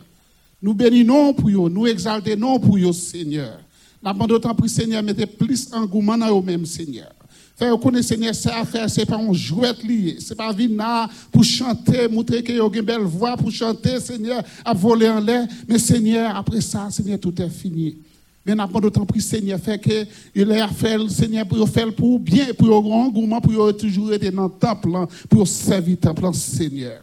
[0.62, 3.58] Nous bénissons pour vous, nous exaltons pour vous, Seigneur.
[4.02, 7.12] Nous demandons d'autant plus, Seigneur, mettez plus engouement dans vous-même, Seigneur.
[7.56, 10.16] Faire connaître, Seigneur, c'est affaire, c'est pas un jouet lié.
[10.18, 14.42] C'est pas venir pour chanter, montrer que vous avez une belle voix pour chanter, Seigneur,
[14.64, 15.46] à voler en l'air.
[15.68, 17.98] Mais Seigneur, après ça, Seigneur, tout est fini.
[18.44, 20.04] Mais n'a pas d'autant plus, Seigneur, fait que
[20.34, 24.44] il a fait, Seigneur, pour faire pour bien, pour grand engouement, pour toujours être dans
[24.44, 24.90] le temple,
[25.30, 27.02] pour servir le temple, Seigneur.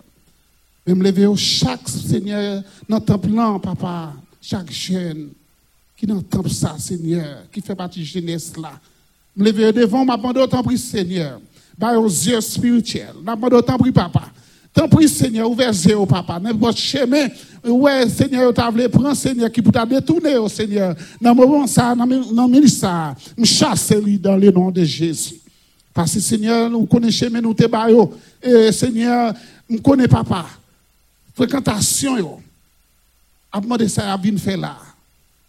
[0.86, 3.30] Mais me lever au chaque Seigneur dans le temple
[3.62, 5.30] papa, chaque jeune
[6.02, 8.72] qui dans le temple ça, Seigneur, qui fait partie de jeunesse là.
[9.36, 11.40] Me lever devant, m'a demandé autant prie, Seigneur.
[11.78, 13.14] Bah, aux yeux spirituels.
[13.24, 14.24] M'a demandé autant prie, papa.
[14.74, 16.40] Tant prie, Seigneur, ouvert zéro, papa.
[16.40, 17.28] N'importe chemin,
[17.64, 20.96] ouais, Seigneur, tu as prendre, Seigneur, qui peut t'a détourner, au Seigneur.
[21.22, 24.84] Dans le moment ça, dans le ministre ça, me chasse lui dans le nom de
[24.84, 25.36] Jésus.
[25.94, 27.66] Parce que, Seigneur, nous connaissons chemin, nous te
[28.42, 29.36] Et, Seigneur,
[29.70, 30.48] nous connaissons papa.
[31.34, 32.42] Fréquentation, yo.
[33.52, 34.78] A demandé ça, à venir faire là.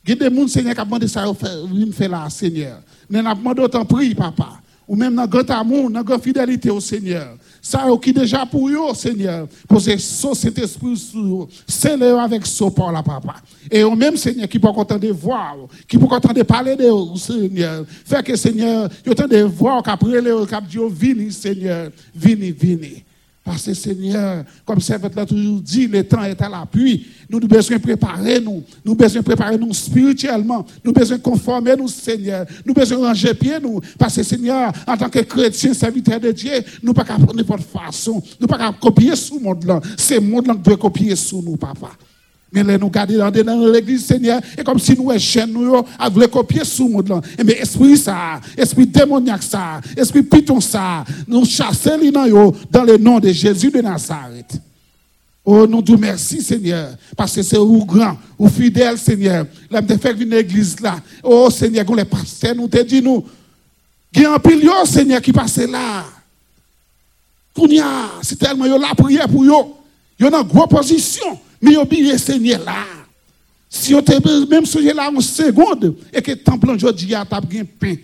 [0.05, 2.81] Il y des gens, Seigneur, qui a demandé ça, venir faire là, Seigneur.
[3.09, 4.59] Mais on a demandé autant prix, papa.
[4.89, 7.37] Ou même dans grand amour, dans grande fidélité au Seigneur.
[7.61, 13.03] Ça, qui déjà pour eux, Seigneur, poser cet esprit sur c'est avec ce port là,
[13.03, 13.37] papa.
[13.71, 15.57] Et au même Seigneur qui peut content de voir,
[15.87, 17.85] qui peut content de parler de Seigneur.
[18.05, 22.51] Fait que Seigneur, il y a de voir qu'après le cap Dieu, vini, Seigneur, vini,
[22.51, 23.02] vini.
[23.45, 27.07] Parce que Seigneur, comme votre l'a toujours dit, le temps est à l'appui.
[27.29, 28.63] Nous devons besoin préparer nous.
[28.85, 30.65] Nous besoin préparer nous spirituellement.
[30.85, 32.47] Nous besoin conformer nous, Seigneur.
[32.65, 33.81] Nous besoin ranger pied nous.
[33.99, 37.35] Parce que Seigneur, en tant que chrétien, serviteur de Dieu, nous ne pouvons pas prendre
[37.35, 38.23] n'importe façon.
[38.41, 39.81] Nous ne pouvons pas copier ce monde-là.
[39.97, 41.91] C'est le monde-là qui doit copier sur nous, papa.
[42.53, 45.83] Mais là, nous garder dans l'église, Seigneur, et comme si nous, chaînes, nous,
[46.13, 47.25] voulu copier sous le monde.
[47.39, 52.99] Et mais esprit ça, esprit démoniaque ça, esprit piton ça, nous chasser les dans le
[52.99, 54.61] nom de Jésus de Nazareth.
[55.45, 59.47] Oh, nous disons merci, Seigneur, parce que c'est vous grand, ou fidèle, Seigneur.
[59.71, 60.97] Là, me fait venir l'église là.
[61.23, 63.25] Oh, Seigneur, nous les pasteurs, nous te dit nous.
[64.15, 66.05] Il y a un Seigneur, qui passe là.
[68.23, 69.51] C'est tellement la prière pour eux.
[70.19, 71.39] Il y a une grosse position.
[71.63, 72.85] Mais oubliez Seigneur là.
[73.71, 77.95] Si vous même sujet là en seconde, et que le temple aujourd'hui a bien pain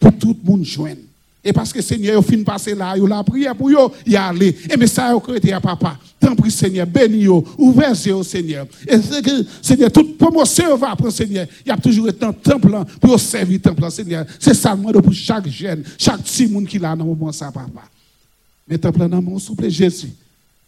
[0.00, 1.00] pour tout le monde joindre.
[1.44, 4.32] Et parce que Seigneur, il fin passer là, il a prié pour eux, il a.
[4.40, 5.98] Et mais ça, il été à papa.
[6.18, 8.66] Tant pis, Seigneur, béni yo, ouvrez au Seigneur.
[8.86, 11.46] Et que, Seigneur, toute promotion va prendre, Seigneur.
[11.64, 14.26] Il y a toujours été un temple pour servir le temple, Seigneur.
[14.38, 17.82] C'est ça pour chaque jeune, chaque petit monde qui l'a dans le moment, ça, papa.
[18.66, 20.12] Mais temple dans mon souple Jésus.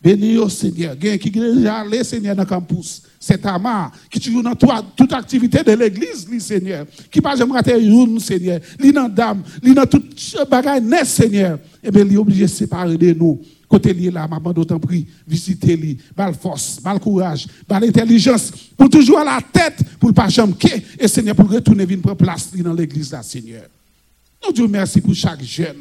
[0.03, 0.99] Béni au Seigneur.
[0.99, 3.03] Quelqu'un qui déjà allé, Seigneur, dans le campus.
[3.19, 6.87] C'est Amar qui toujours dans toute activité de l'église, Seigneur.
[7.11, 8.61] Qui pas jamais rater une, Seigneur.
[8.79, 11.59] Li dans dame, li dans toute bagaille net, Seigneur.
[11.83, 13.41] Eh bien, est obligé de séparer de nous.
[13.69, 18.91] Côté lié là, maman d'autant prie, visiter lui, bal force, bal courage, bal intelligence, pour
[18.91, 20.55] toujours à la tête, pour ne pas jamais
[20.99, 23.63] et Seigneur, pour retourner venir prendre place dans l'église là, Seigneur.
[24.45, 25.77] Nous disons merci pour chaque jeune.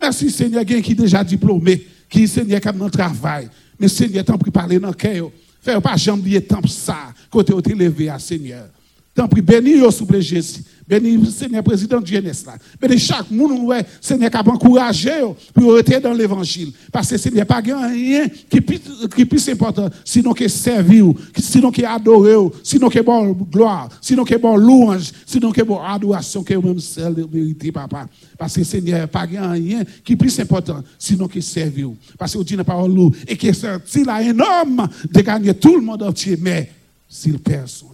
[0.00, 3.48] Merci, Seigneur, qui est déjà diplômé, qui, Seigneur, qui dans le travail.
[3.80, 5.30] Mais Seigneur, tant pis parler dans le cœur.
[5.62, 8.66] Fais pas jamais tant ça, côté où tu levé à Seigneur.
[9.14, 10.62] Tant pis, béni, s'il vous Jésus.
[10.88, 12.54] Béni, Seigneur, président de jeunesse là.
[12.80, 15.10] Béni chaque monde, ouais, Seigneur, qui a encouragé
[15.52, 16.72] pour rester dans l'évangile.
[16.90, 22.50] Parce que Seigneur, pas rien qui est plus important, sinon que servir, sinon que adorer,
[22.62, 27.14] sinon que bon gloire, sinon que bon louange, sinon que bon adoration, que même celle
[27.14, 28.06] de vérité, papa.
[28.38, 31.90] Parce que Seigneur, pas rien qui plus important, sinon que servir.
[32.16, 35.82] Parce que dites la parole, et que c'est là un homme de gagner tout le
[35.82, 36.72] monde entier, mais
[37.06, 37.91] s'il perd son.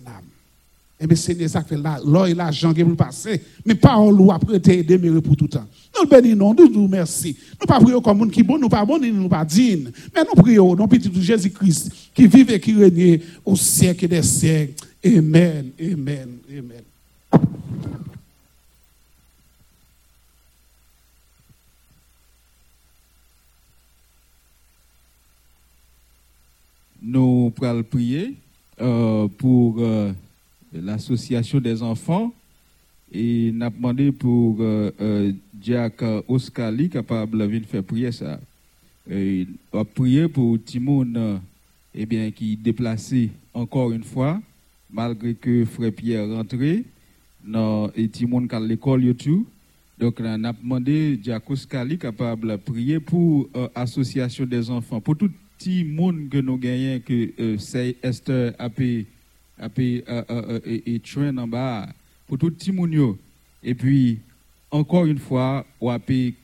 [1.00, 3.40] Eh bien, Seigneur, ça fait là, l'or et l'argent qui vous passer.
[3.64, 5.66] Mais en loup après te demeurer pour tout le temps.
[5.96, 7.36] Nous bénissons, nous nous merci.
[7.60, 9.92] Nous pas prions comme monde qui bon, nous pas bon, nous pas dignes.
[10.12, 14.74] Mais nous prions, nous petit Jésus-Christ, qui vive et qui règne au siècle des siècles.
[15.04, 16.82] Amen, amen, amen.
[27.00, 28.34] Nous pourrons prier
[28.80, 29.76] euh, pour.
[29.78, 30.12] Euh,
[30.72, 32.32] l'association des enfants
[33.12, 38.38] et n'a demandé pour euh, euh, Jack Oscali capable de faire prier ça.
[39.10, 41.38] Et a prié pour Timon euh,
[41.94, 44.40] eh bien qui déplacé encore une fois
[44.90, 46.84] malgré que frère Pierre rentré
[47.44, 49.44] dans et Timon à l'école YouTube.
[49.98, 55.28] Donc, on a demandé Jack Oscali capable de prier pour l'association des enfants, pour tout
[55.58, 55.84] petit
[56.30, 59.06] que nous gagnons, que c'est Esther a et,
[59.60, 59.68] euh,
[60.08, 61.88] euh, euh, et, train en bas
[62.26, 63.16] pour tout petit monde.
[63.62, 64.18] Et puis,
[64.70, 65.98] encore une fois, on a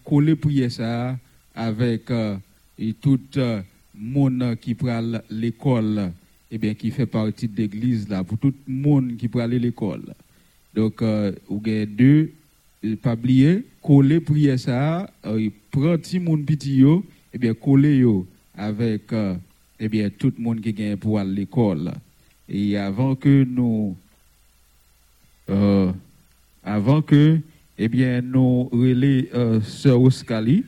[0.05, 1.17] coller prier ça
[1.55, 2.11] avec
[2.79, 3.63] et tout le
[3.95, 6.11] monde qui prend l'école,
[6.51, 9.47] et eh bien, qui fait partie de l'église là, pour tout le monde qui prend
[9.47, 10.15] l'école.
[10.75, 12.33] Donc, vous avez deux,
[13.01, 17.01] pas oublier, coller prier ça, euh, prend petit monde petit et
[17.35, 19.13] eh bien, coller yo avec,
[19.79, 21.93] eh bien, tout le monde qui vient pour l'école.
[22.49, 23.97] Et avant que nous,
[25.49, 25.93] euh,
[26.63, 27.41] avant que,
[27.79, 30.65] eh bien, nous relais euh, Sœur Oscali,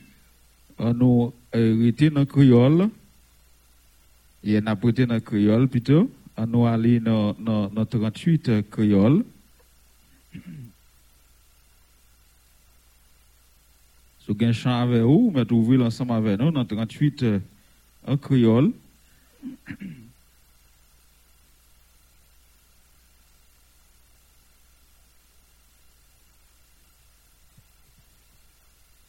[0.79, 2.89] euh, nous euh, dans le créole,
[4.43, 6.09] Et on a prêté dans le créole plutôt.
[6.47, 9.23] Nous aller dans, dans, dans 38 euh, créole.
[10.33, 10.39] Si
[14.27, 17.39] vous avez un chant avec vous, ouvrir l'ensemble avec nous dans 38 euh,
[18.05, 18.71] en créole.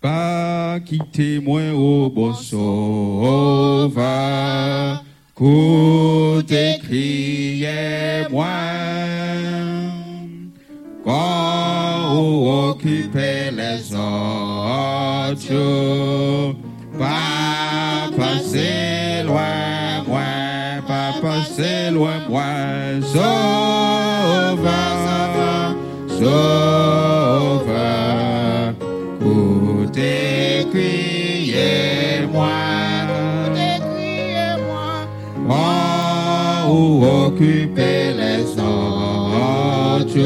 [0.00, 3.98] Pas quitter moi au bon sauveur,
[5.34, 8.46] côté crier moi.
[11.04, 15.34] Quand vous occupez les autres,
[16.96, 20.20] pas passer loin moi,
[20.86, 22.44] pas passer loin moi,
[23.02, 24.58] sauveur,
[26.08, 26.77] sauveur,
[37.38, 40.18] vous occupez les autres,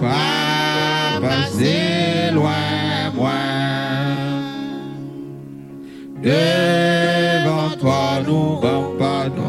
[0.00, 3.30] pas passer loin moi.
[6.22, 9.42] Devant toi nous vont pardon,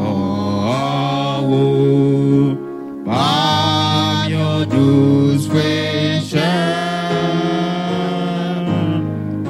[3.04, 6.42] par your douce fraîcheur.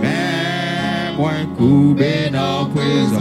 [0.03, 3.14] Mais moi coupé dans présence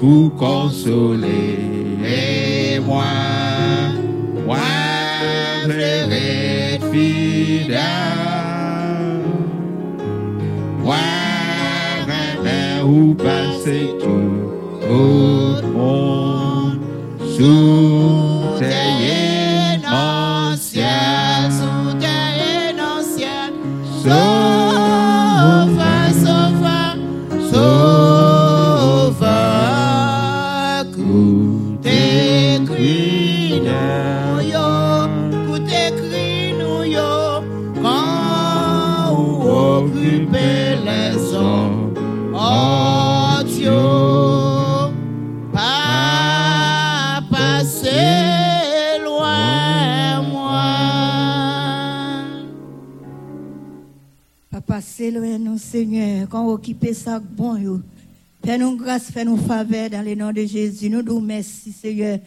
[0.00, 1.70] vous consoler
[2.86, 3.04] moi.
[4.46, 4.58] Moi,
[5.64, 7.78] je vais fidèle.
[10.82, 10.96] Moi,
[12.06, 16.78] vraiment, où passer tout au monde
[17.36, 17.89] sous
[55.70, 57.80] Seigneur, quand on occupe ça, bon.
[58.44, 60.90] Fais-nous grâce, fais-nous faveur dans le nom de Jésus.
[60.90, 62.18] Nous nous merci, Seigneur.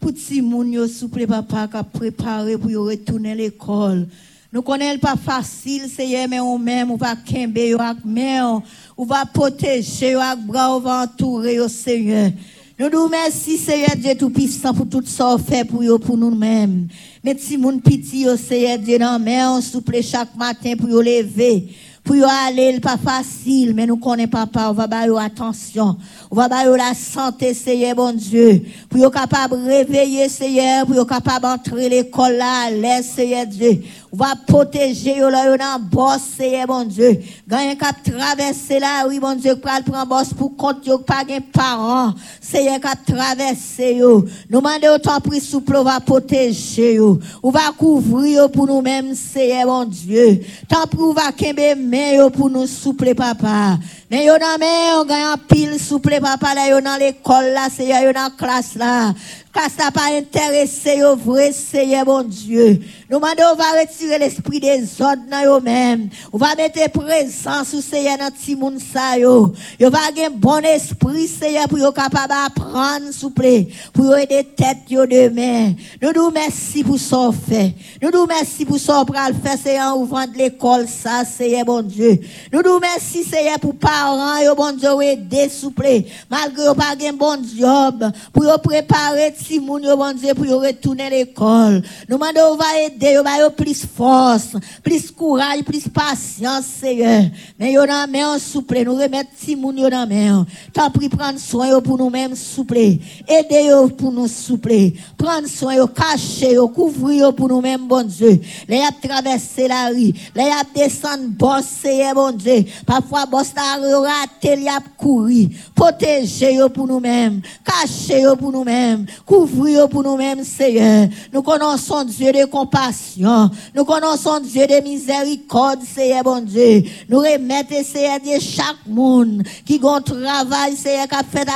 [0.00, 4.08] Pour petit moun yo souple, papa, qui a préparé pour retourner à l'école.
[4.52, 7.14] Nous connaissons pas facile, Seigneur, mais on même, on va
[7.54, 8.62] yo ak main,
[8.96, 12.32] on va protéger yo ak bras, on va entourer Seigneur.
[12.80, 16.88] Nous nous merci, Seigneur Dieu Tout-Puissant, pour tout ça fait pour yo, pour nous-mêmes.
[17.22, 21.00] Mais si moun piti yo, Seigneur Dieu, dans main, on souple chaque matin pour yo
[21.00, 21.68] lever.
[22.08, 25.94] Pour yo aller, pas facile, mais nous connaissons papa, on va ba yo attention.
[26.30, 28.62] On va ba yo la santé, Seigneur, bon Dieu.
[28.88, 33.82] Pour yo capable réveiller, Seigneur, pour yo capable entrer l'école là, à l'aise, Seigneur Dieu.
[34.10, 37.20] On va protéger là, yo dans boss, bon Dieu.
[37.46, 41.42] Gagne cap traverser là, oui, bon Dieu, pral prend boss pour compte yo, pas gen
[41.42, 42.14] parents.
[42.40, 44.24] Seigneur, cap traverser yo.
[44.48, 47.18] Nous mandons autant pris souple, on va protéger yo.
[47.42, 50.40] On va couvrir yo pour nous-mêmes, Seigneur, bon Dieu.
[50.66, 53.78] Tant on va kembe main yo pour nous souple, papa.
[54.10, 58.00] Mais yo dans main, on gagne pile souple, papa, là, yo dans l'école là, Seigneur,
[58.00, 59.12] yo dans classe là.
[59.50, 62.80] Classe là pas intéressé, yo vrai, Seigneur, bon Dieu.
[63.10, 66.10] Nous demandons, on va retirer l'esprit des autres dans yo même.
[66.30, 69.54] On va mettre présence au Seigneur dans ti moun sa yo.
[69.80, 74.84] Yo va gen bon esprit, Seigneur, pour yo capable apprendre, souple, pour yo aider tête
[74.90, 75.72] yo demain.
[76.02, 77.74] Nous nous merci pour ça fait.
[78.02, 82.20] Nous nous merci pour ça pral faire, Seigneur, ouvrant de l'école ça, Seigneur, bon Dieu.
[82.52, 87.16] Nous nous merci, Seigneur, pour parents, yo bon Dieu, aider souple, malgré yo pas gen
[87.16, 91.82] bon job, pour yo préparer ti moun yo bon Dieu, pour retourner l'école.
[92.08, 97.24] Nous demandons, va aider, yo ba yo plus force, plus courage, plus patience, Seigneur.
[97.58, 100.44] Mais yo nan men souple, nous remettre ti moun yo nan men.
[100.72, 102.98] T'as pris prendre soin yo pour nous-mêmes souple.
[103.28, 104.92] Aider yo pour nous souple.
[105.16, 108.40] Prendre soin yo, cacher yo, couvrir yo pour nous-mêmes, bon Dieu.
[108.68, 112.64] Les a traversé la rue, les a descendre boss, Seigneur, bon Dieu.
[112.86, 115.50] Parfois, boss la raté, y a courir.
[115.74, 117.40] Protéger yo pour nous-mêmes.
[117.64, 119.06] Cacher yo pour nous-mêmes.
[119.28, 121.06] Couvrir pour nous-mêmes, Seigneur.
[121.30, 123.50] Nous connaissons Dieu de compassion.
[123.74, 126.82] Nous connaissons Dieu de miséricorde, Seigneur, bon Dieu.
[127.10, 131.46] Nous remettons, Seigneur, de chaque monde qui gon travail, Seigneur, qui a fait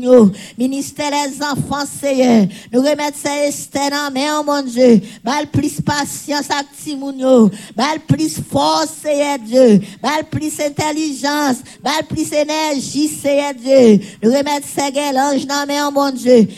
[0.00, 0.30] yo.
[0.56, 2.46] Ministère des enfants, Seigneur.
[2.72, 5.02] Nous remettons, Seigneur, Esther dans main, mon Dieu.
[5.22, 7.50] Bal plus patience acti moun yo.
[7.76, 9.80] Bal plus force, Seigneur Dieu.
[10.02, 11.58] Bal plus intelligence.
[11.82, 14.00] Bal plus énergie, Seigneur Dieu.
[14.22, 16.48] Nous remettons, Seigneur, l'ange dans main, mon Dieu.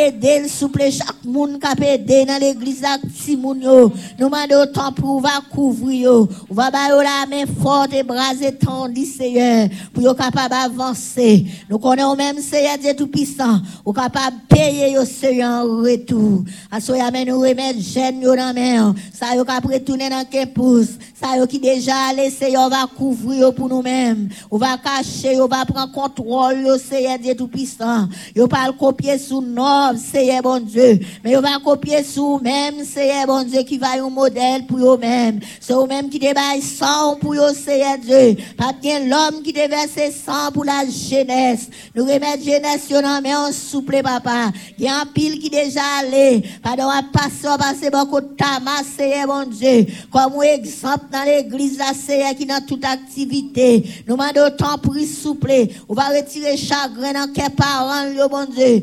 [0.00, 2.82] Aider, souple chaque monde, cap aider dans l'église
[3.28, 3.92] yo.
[4.18, 6.28] Nous demandons autant pour va couvrir yo.
[6.50, 9.68] Va yo la main forte et bras étendus, Seigneur.
[9.92, 11.46] Pour yo capable avancer.
[11.68, 13.60] Nous connaissons même, Seigneur Dieu Tout-Puissant.
[13.84, 16.44] Ou capable payer yo, Seigneur, en retour.
[16.70, 18.94] Asoya, mais nous remettre jeunes yo main.
[19.12, 20.98] Ça yo retourner dans campus.
[21.20, 24.28] Ça yo qui déjà allé, Seigneur, va couvrir yo pour nous-mêmes.
[24.50, 28.08] On va cacher, on va prendre contrôle, yo, Seigneur Dieu Tout-Puissant.
[28.34, 29.40] Yo pas copier sous
[29.98, 30.98] Seigneur bon Dieu.
[31.24, 35.40] Mais on va copier sous même, Seigneur bon Dieu, qui va un modèle pour eux-mêmes.
[35.60, 38.36] C'est eux-mêmes qui débaillent sang pour eux, Seigneur Dieu.
[38.56, 39.90] Pas bien l'homme qui déverse
[40.24, 41.68] sang pour la jeunesse.
[41.94, 44.50] Nous remettre jeunesse yo dans mais on souple, papa.
[44.78, 46.42] Il y a un pile qui déjà allé.
[46.62, 49.86] Pardon, à passer, on passe beaucoup de tamas, Seigneur bon Dieu.
[50.10, 53.84] Comme exemple dans l'église, là, Seigneur, qui dans toute activité.
[54.06, 55.52] Nous demandons autant pour souple.
[55.88, 58.82] On va retirer chagrin dans quel parents, yo, bon Dieu.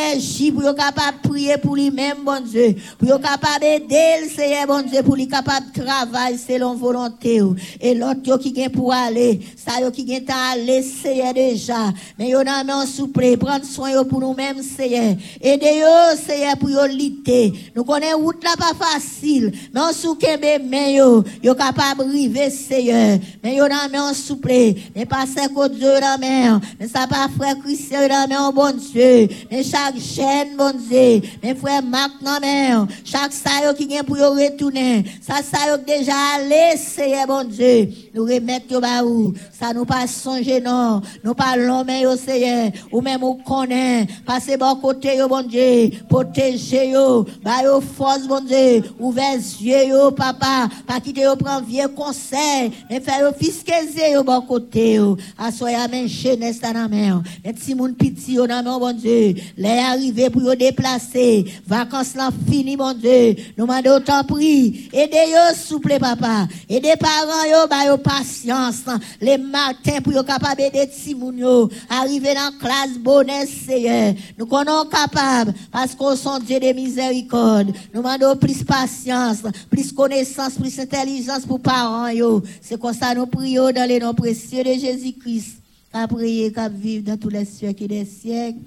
[0.00, 2.76] Énergie pour yo capable prier pour lui-même, bon Dieu.
[2.98, 7.40] Pour yo capable aider, Seigneur, bon Dieu, pour lui capable de travailler selon volonté.
[7.80, 9.40] Et l'autre, qui vient pour aller.
[9.56, 11.92] Ça, qui vient à aller, Seigneur, déjà.
[12.18, 13.36] Mais yo nan men souple.
[13.36, 15.16] Prendre soin pour nous-mêmes, Seigneur.
[15.40, 17.52] Aidez yo, Seigneur, pour yo lutter.
[17.74, 19.52] Nous connaissons route là pas facile.
[19.72, 21.24] Mais on sou kembe men yo.
[21.42, 23.18] Yo capable de river, Seigneur.
[23.42, 24.74] Mais yo nan men souple.
[24.94, 26.60] Mais pas que Dieu nan men.
[26.78, 29.28] Mais ça pas frère Christian nan men, bon Dieu.
[29.50, 31.22] Mais chaque chaîne, bon Dieu.
[31.42, 32.86] Mais frère Marc nan men.
[33.04, 35.04] Chaque ça yo qui vient pour yo retourner.
[35.20, 37.88] Ça ça yo déjà allé, Seigneur, bon Dieu.
[38.14, 39.32] Nous remettre yo ba ou.
[39.58, 41.00] Ça nous pas songer non.
[41.24, 42.70] Nous parlons mais yo, Seigneur.
[42.92, 44.06] Ou même ou connaît.
[44.26, 45.90] Passez bon côté yo, bon Dieu.
[46.08, 47.26] Protégez yo.
[47.42, 48.82] Ba yo force, bon Dieu.
[48.98, 50.68] Ouvert yeux yo, papa.
[50.86, 52.72] Pas quitter yo prendre vieux conseil.
[52.90, 55.16] Mais faire yo fiscaliser yo bon côté yo.
[55.38, 57.22] Assoya men jeunesse dans la main.
[57.44, 59.34] Mais si moun piti yo dans main, bon Dieu.
[59.80, 61.44] Arriver pour yo déplacer.
[61.66, 63.36] Vacances là fini, bon Dieu.
[63.56, 64.88] Nous demandons autant prix.
[64.92, 66.46] Aidez yo, souple, papa.
[66.68, 68.84] Aidez parents yo, ba yo patience.
[69.20, 71.68] Les matins pour yo capable d'aider ti moun yo.
[71.88, 74.14] Arriver dans classe bonheur, Seigneur.
[74.38, 75.54] Nous connaissons capable.
[75.72, 77.72] Parce qu'on sont Dieu de miséricorde.
[77.92, 82.42] Nous demandons plus patience, plus connaissance, plus intelligence pour parents yo.
[82.60, 85.56] C'est comme ça nous prions dans les noms précieux de Jésus-Christ.
[85.92, 88.60] Qu'à prier, qu'à vivre dans tous les siècles et des siècles.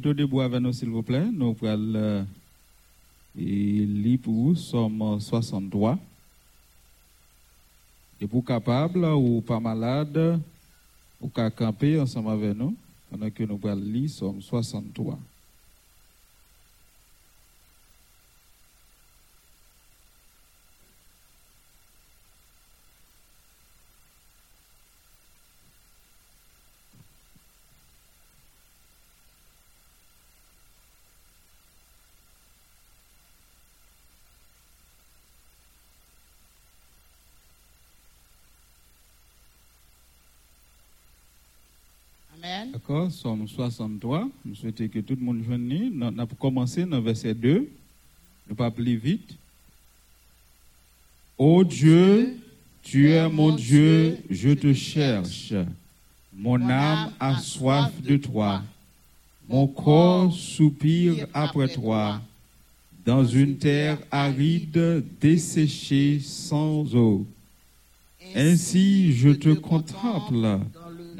[0.00, 1.26] Debout avec nous, s'il vous plaît.
[1.32, 2.24] Nous allons euh,
[3.36, 5.98] lire pour vous Somme 63.
[8.20, 10.40] Et pour capable ou pas malade,
[11.20, 12.74] ou qu'à camper ensemble avec nous,
[13.10, 15.18] pendant que nous allons lire Somme 63.
[43.10, 44.28] Somme 63.
[44.48, 45.90] Je souhaite que tout le monde joigne.
[45.92, 47.70] Nous avons commencé dans verset 2.
[48.48, 49.36] Ne pas plus vite.
[51.38, 52.36] Ô Dieu,
[52.82, 55.54] tu es mon Dieu, je te cherche.
[56.36, 58.62] Mon âme a soif de toi.
[59.48, 62.20] Mon corps soupire après toi.
[63.06, 67.24] Dans une terre aride, desséchée sans eau.
[68.34, 70.60] Ainsi je te contemple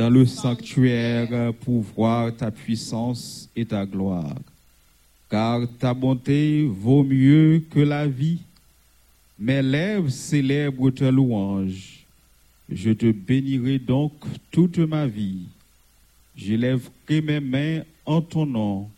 [0.00, 4.34] dans le sanctuaire pour voir ta puissance et ta gloire.
[5.28, 8.40] Car ta bonté vaut mieux que la vie.
[9.38, 12.06] Mes lèvres célèbrent ta louange.
[12.70, 14.14] Je te bénirai donc
[14.50, 15.44] toute ma vie.
[16.34, 18.88] J'élèverai mes mains en ton nom.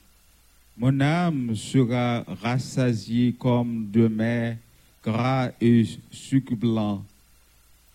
[0.78, 4.56] Mon âme sera rassasiée comme de mets
[5.02, 5.82] gras et
[6.52, 7.02] blanc.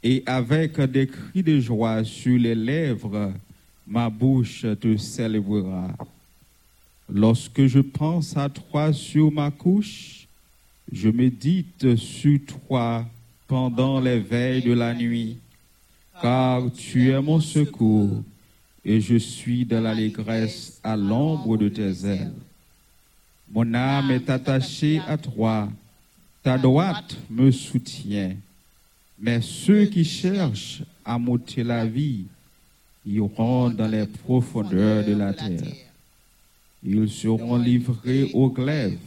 [0.09, 3.33] Et avec des cris de joie sur les lèvres,
[3.85, 5.89] ma bouche te célébrera.
[7.13, 10.25] Lorsque je pense à toi sur ma couche,
[10.89, 13.05] je médite sur toi
[13.47, 15.39] pendant les veilles de la nuit,
[16.21, 18.23] car tu es mon secours
[18.85, 22.31] et je suis dans l'allégresse à l'ombre de tes ailes.
[23.51, 25.67] Mon âme est attachée à toi,
[26.43, 28.37] ta droite me soutient.
[29.19, 32.25] Mais ceux qui cherchent à m'ôter la vie
[33.05, 35.73] iront dans les profondeurs de la terre.
[36.83, 38.99] Ils seront livrés au glaive.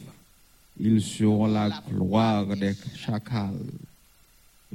[0.79, 3.53] Ils seront la gloire des chacals.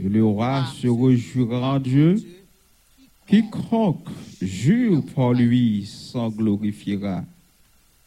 [0.01, 2.17] Et le roi se rejouera en Dieu.
[3.27, 4.09] Quiconque
[4.41, 7.25] jure pour lui s'en glorifiera,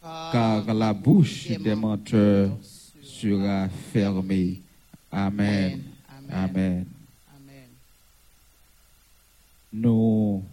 [0.02, 2.58] car la bouche des menteurs
[3.04, 4.62] sera fermée.
[5.12, 5.82] Amen.
[6.32, 6.86] Amen.
[9.72, 10.44] Nous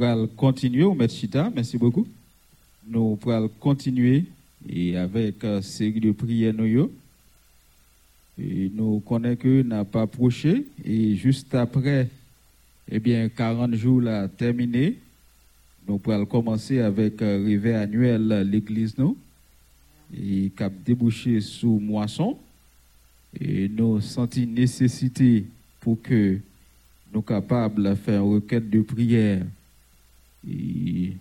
[0.00, 2.06] allons continuer, au Chita, merci beaucoup.
[2.84, 4.24] Nous allons continuer
[4.68, 6.52] et avec une série de prières.
[6.52, 6.90] Nous,
[8.38, 12.08] nous connaissons que n'a pas approché et juste après,
[12.90, 14.98] eh bien, 40 jours là, terminé,
[15.86, 19.16] nous allons commencer avec un réveil annuel à l'église, nous,
[20.12, 22.36] et qui a débouché sous moisson.
[23.40, 25.46] Et nous sentons nécessité
[25.80, 26.38] pour que
[27.12, 29.44] nous capables de faire une requête de prière.
[30.48, 31.12] Et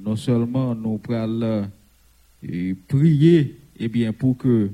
[0.00, 1.68] non seulement nous allons
[2.42, 4.70] et prier eh bien, pour que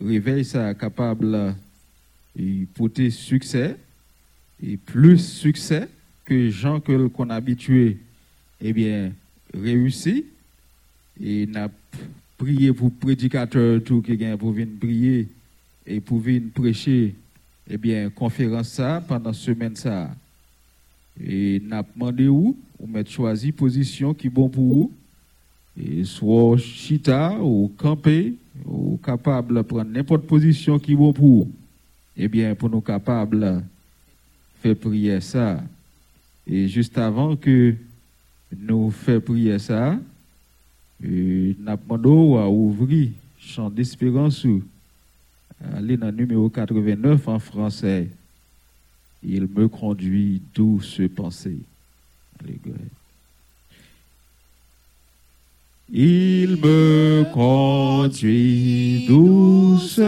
[0.00, 1.54] réveil soit capable
[2.36, 3.76] de porter succès,
[4.62, 5.88] et plus succès
[6.24, 7.98] que les gens que qu'on habitué,
[8.60, 9.12] eh bien,
[9.54, 10.26] réussi.
[11.20, 11.68] Et n'a
[12.36, 15.26] prié pour prédicateur tout qui pour venir prier
[15.84, 17.14] et pour venir prêcher,
[17.68, 20.10] eh bien, conférence ça pendant semaine ça.
[21.22, 24.92] Et n'a demandé où, ou mettre choisi position qui est bon pour vous.
[25.80, 28.34] Et soit chita ou camper,
[28.64, 31.52] ou capable de prendre n'importe position qui bon pour vous.
[32.16, 33.60] Eh bien, pour nous capables de
[34.60, 35.62] faire prier ça.
[36.46, 37.74] Et juste avant que
[38.56, 39.98] nous fassions prier ça,
[41.00, 44.46] nous demandé à ouvrir chant d'espérance
[45.60, 48.08] dans le numéro 89 en français.
[49.22, 51.58] Il me conduit douce pensée.
[55.90, 60.00] Il me conduit douce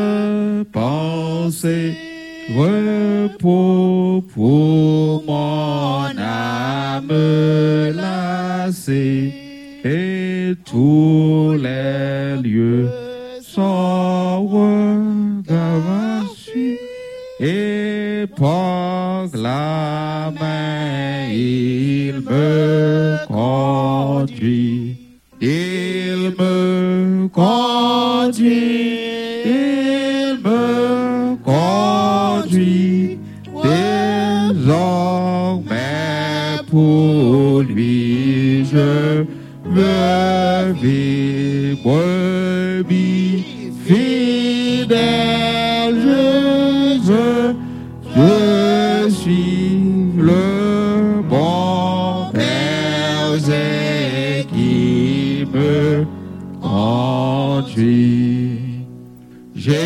[0.70, 1.94] pensée,
[2.54, 7.08] repos pour mon âme
[7.96, 9.32] lassée,
[9.82, 12.19] et tous les
[18.26, 24.96] par la main il me conduit.
[25.40, 28.50] Il me conduit,
[29.44, 33.18] il me conduit.
[33.62, 34.90] Désormais
[36.70, 39.24] pour lui je
[39.64, 42.49] veux vivre
[59.54, 59.80] Jésus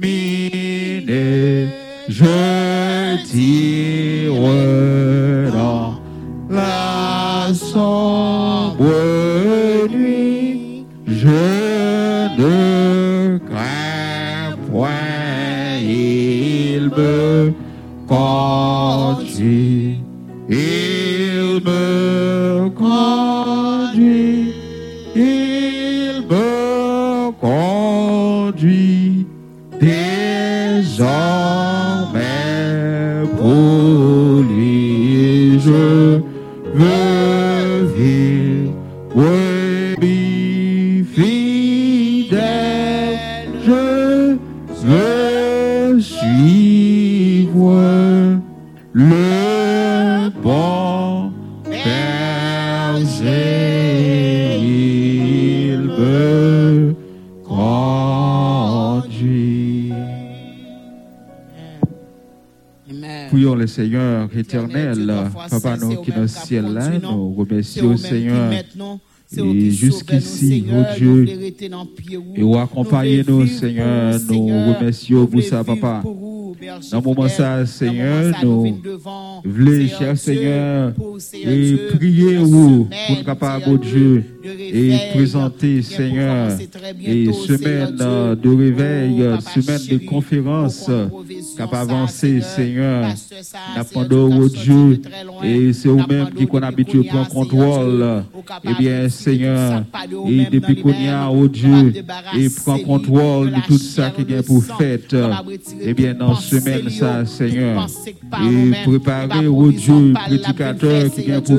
[0.00, 1.68] terminée,
[2.08, 4.32] je tire
[63.66, 65.12] le Seigneur éternel,
[65.50, 67.16] Papa nous qui cap ciel là, non?
[67.16, 68.52] nous remercions Seigneur.
[68.52, 68.62] et
[69.42, 71.26] qui jusqu'ici, oh Dieu,
[71.68, 71.86] dans
[72.36, 76.02] et vous accompagnez nous nous, voulons vivre Seigneur, vous, nous remercions pour ça, Papa.
[76.04, 78.80] Dans le moment ça, Dans Seigneur, nous
[79.44, 80.92] voulons, Seigneur cher Seigneur,
[81.34, 86.50] et prier semaine, pour être capable, oh Dieu, de et présenter, Seigneur,
[87.04, 91.10] et semaine de réveil, Oh, semaine de chéri, conférence, ça,
[91.80, 95.00] avancer, Seigneur, Pasteur ça, n'a Seigneur pendant Dieu, au Dieu,
[95.42, 96.62] de et c'est vous-même qui qu'on
[97.02, 98.02] prendre Seigneur contrôle,
[98.34, 101.92] au eh bien, de Seigneur, de et depuis qu'on y a, oh Dieu,
[102.36, 104.62] et prend contrôle de de tout ça qui de est pour
[105.10, 105.16] de
[105.50, 107.86] retirer eh bien, toute dans semaine ça, au- Seigneur,
[108.42, 111.58] et nous-mêmes, préparer, oh Dieu, prédicateur qui vient pour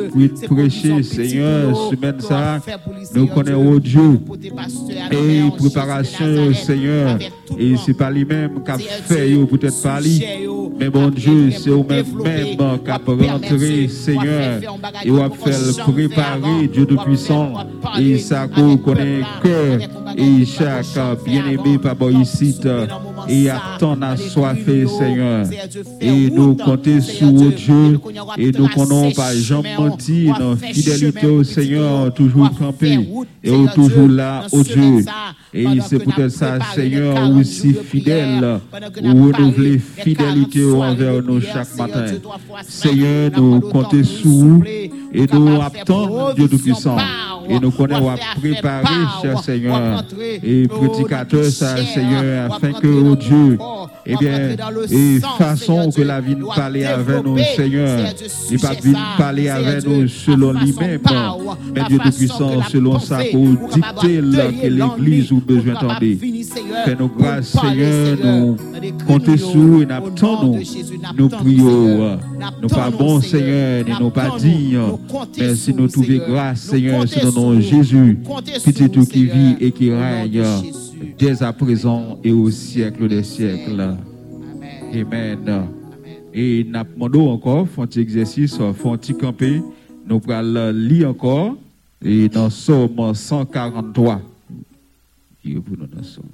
[0.55, 2.59] prêcher, Seigneur, semaine ça,
[3.13, 4.19] nous connaissons, oh Dieu,
[5.11, 7.17] et préparation, Seigneur,
[7.57, 10.23] et c'est pas lui-même qui a fait, peut-être pas lui,
[10.79, 12.99] mais bon Dieu, c'est au même développer, même qui a
[13.31, 14.59] rentré, Seigneur,
[15.03, 17.53] et faire jamais fait préparer Dieu de puissant,
[17.99, 19.79] et ça connaît cœur,
[20.17, 22.55] et chaque bien-aimé, papa ici,
[23.29, 25.45] et attend à l'eau, Seigneur,
[26.01, 27.99] et nous Seigneur sur Dieu, Dieu,
[28.37, 32.99] et nous connaissons pas chemin, jamais on mentir, va dans fidélité au Seigneur, toujours campé,
[33.43, 35.03] et toujours là, au Dieu.
[35.53, 38.59] Et c'est peut-être ça, Seigneur, 40 aussi fidèle,
[39.03, 42.05] ou renouveler fidélité 40 soirées envers nous chaque matin.
[42.67, 44.63] Seigneur, nous comptons sur vous
[45.13, 46.97] et nous nous attendons Dieu Tout-Puissant.
[47.49, 50.03] Et nous on connaissons à préparer, par, cher Seigneur,
[50.43, 53.57] et prédicateur, Seigneur, afin que, oh Dieu,
[54.05, 54.55] eh va bien,
[54.91, 57.99] et façon que la vie on va parler avec nous, Seigneur,
[58.51, 61.37] et pas vie parler avec nous selon lui-même, par,
[61.73, 63.23] mais Dieu Tout-Puissant, selon là
[64.01, 64.21] payer
[64.61, 65.99] que l'Église ou besoin d'entendre.
[66.85, 68.57] Fais-nous grâce, Seigneur, nous
[69.07, 72.19] créneaux, sur et de Jésus, Nous prions.
[72.61, 74.96] Nous pas bons, Seigneur, et nous pas dignes.
[75.37, 77.61] Mais si nous trouvons grâce, Seigneur, c'est dans le nom.
[77.61, 78.17] Jésus,
[78.65, 80.43] petit tout qui vit et qui règne
[81.17, 83.95] dès à présent et au siècle des siècles.
[84.93, 85.67] Amen.
[86.33, 89.61] Et nous demandons encore, font un exercice, font un camper.
[90.07, 91.55] Nous allons lire encore.
[92.03, 94.21] Et dans Somme 143.
[95.41, 96.25] Qui est pour nous dans Somme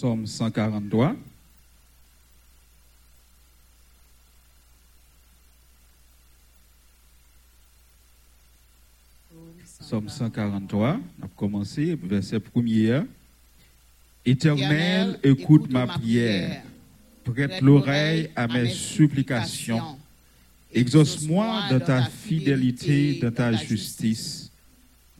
[0.00, 1.14] Somme 143.
[9.82, 13.04] Somme 143, on a commencé, verset 1er.
[14.24, 16.62] Éternel, écoute ma prière,
[17.22, 19.98] prête l'oreille à mes supplications.
[20.72, 24.50] Exauce-moi dans ta fidélité, dans ta justice.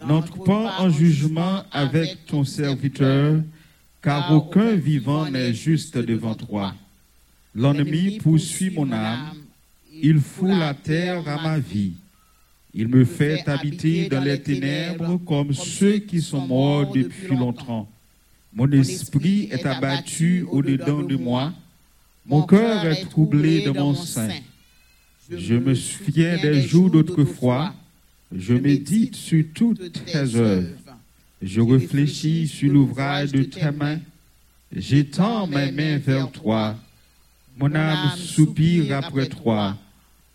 [0.02, 3.42] N'entre pas en jugement avec ton serviteur,
[4.02, 6.74] car aucun vivant n'est juste devant toi.
[7.54, 9.36] L'ennemi poursuit mon âme,
[10.02, 11.94] il fout la terre à ma vie.
[12.72, 17.88] Il me fait habiter dans les ténèbres comme ceux qui sont morts depuis longtemps.
[18.52, 21.52] Mon esprit est abattu au-dedans de moi,
[22.24, 24.28] mon cœur est troublé de mon sein.
[25.30, 27.74] Je me souviens des jours d'autrefois,
[28.32, 30.68] je médite sur toutes tes œuvres.
[31.42, 33.98] Je réfléchis sur l'ouvrage de tes mains.
[34.74, 36.76] J'étends mes mains vers toi.
[37.56, 39.76] Mon âme soupire après toi,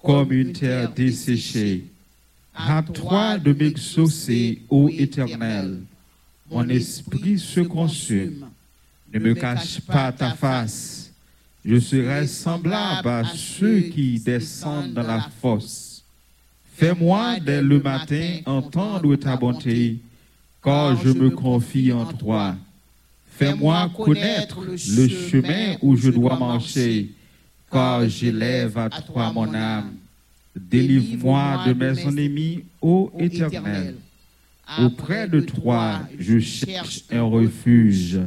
[0.02, 1.86] comme une terre desséchée.
[2.57, 5.82] Hâte-toi de m'exaucer, ô Éternel.
[6.49, 8.48] Mon esprit se consume.
[9.14, 11.11] Ne me cache pas ta face.
[11.64, 16.03] Je serai semblable à ceux qui descendent dans la fosse.
[16.76, 19.98] Fais-moi dès le matin entendre ta bonté,
[20.66, 22.56] car je me confie en toi.
[23.38, 27.12] Fais-moi connaître le chemin où je dois marcher,
[27.72, 29.94] car j'élève à toi mon âme.
[30.56, 33.96] Délivre-moi de mes ennemis, ô Éternel.
[34.82, 38.20] Auprès de toi, je cherche un refuge.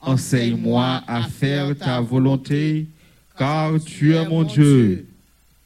[0.00, 2.86] Enseigne-moi à faire ta volonté,
[3.36, 5.06] car tu es mon Dieu.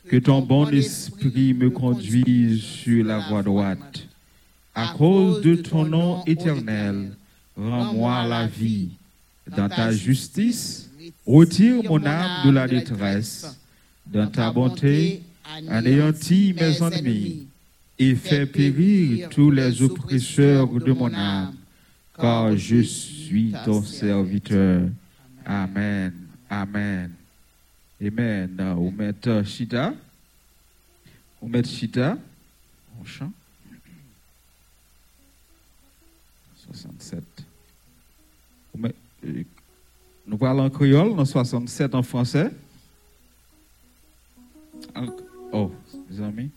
[0.08, 4.06] Que ton bon esprit me conduise sur la voie droite.
[4.76, 7.12] À cause de ton nom éternel,
[7.56, 8.90] rends-moi la vie.
[9.56, 10.90] Dans ta justice,
[11.26, 13.58] retire mon âme de la détresse.
[14.06, 15.22] Dans ta bonté,
[15.66, 17.46] anéantis mes ennemis
[17.98, 21.54] et fais périr tous les oppresseurs de mon âme,
[22.14, 24.82] car je suis ton serviteur.
[25.46, 26.12] Amen.
[26.50, 27.12] Amen.
[27.98, 28.74] Amen.
[28.76, 29.94] On met euh, Chita.
[31.40, 32.18] On met Chita.
[33.00, 33.32] On chante.
[36.76, 37.22] 67.
[39.24, 39.44] E,
[40.26, 42.50] nous parlons en créole, dans 67 en français.
[45.52, 45.70] Oh,
[46.10, 46.50] mes amis.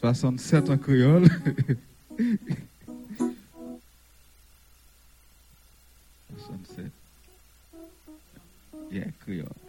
[0.00, 1.28] 67 en créole.
[8.90, 9.65] Yeah, Creole.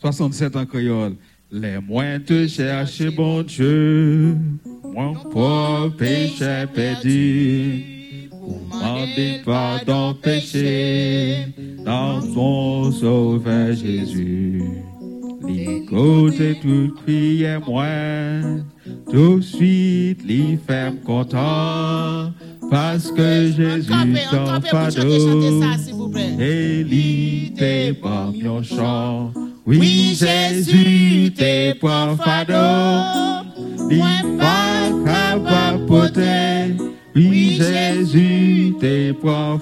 [0.00, 1.16] 67 en créole.
[1.52, 4.36] Les moins te cherchent, bon Dieu,
[4.94, 8.28] mon propre péché perdu.
[8.30, 11.46] Pour demander pardon péché,
[11.84, 14.62] dans ton sauveur Jésus.
[15.46, 17.86] L'écoute tout cri et moi,
[19.10, 22.32] tout de suite, l'y ferme content.
[22.70, 23.90] Parce que Jésus
[24.30, 25.64] t'en pardonne,
[26.38, 29.32] et l'y t'épargne en chant.
[29.70, 33.46] Oui, Jésus, tes points fardeau.
[33.88, 34.00] Lui
[34.36, 36.74] pas capable porter.
[37.14, 39.14] Oui, Jésus, tes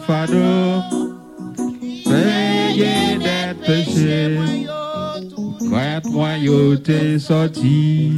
[0.07, 0.81] fardeau.
[2.07, 4.39] Payé des péchés.
[5.69, 8.13] Quand moi, yo t'es sorti.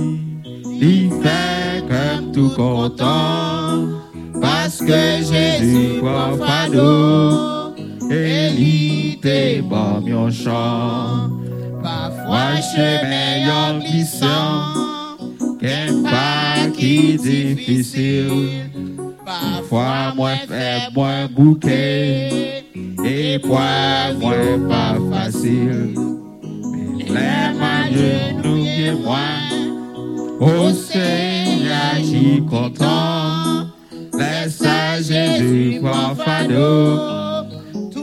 [0.80, 3.88] Il fait comme tout content.
[4.40, 7.74] Parce que Jésus prend fardeau.
[8.08, 11.30] Et il te bon mon chant.
[12.30, 14.62] Parfois chemin yon glissant,
[15.60, 18.70] qu'un pas qui difficile.
[19.26, 22.64] Parfois moi fait moins bouquet,
[23.04, 24.34] et moi moi
[24.68, 25.94] pas facile.
[26.96, 27.90] Mais les mains
[28.44, 29.18] nous moi,
[30.38, 33.66] au Seigneur j'y content.
[34.16, 35.80] Laisse à Jésus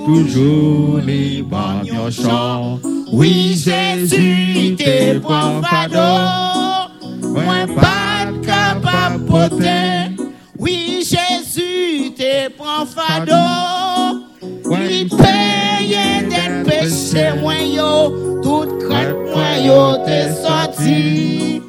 [0.05, 2.79] toujours les bons chants.
[3.11, 6.91] Oui, Jésus, t'es bon fardeau.
[7.21, 10.11] Moi, pas capable porter.
[10.59, 14.25] Oui, Jésus, te prend fardeau.
[14.65, 15.97] Oui, paye
[16.29, 21.61] des péchés, moi yo, toute crotte, moi yo, t'es sorti.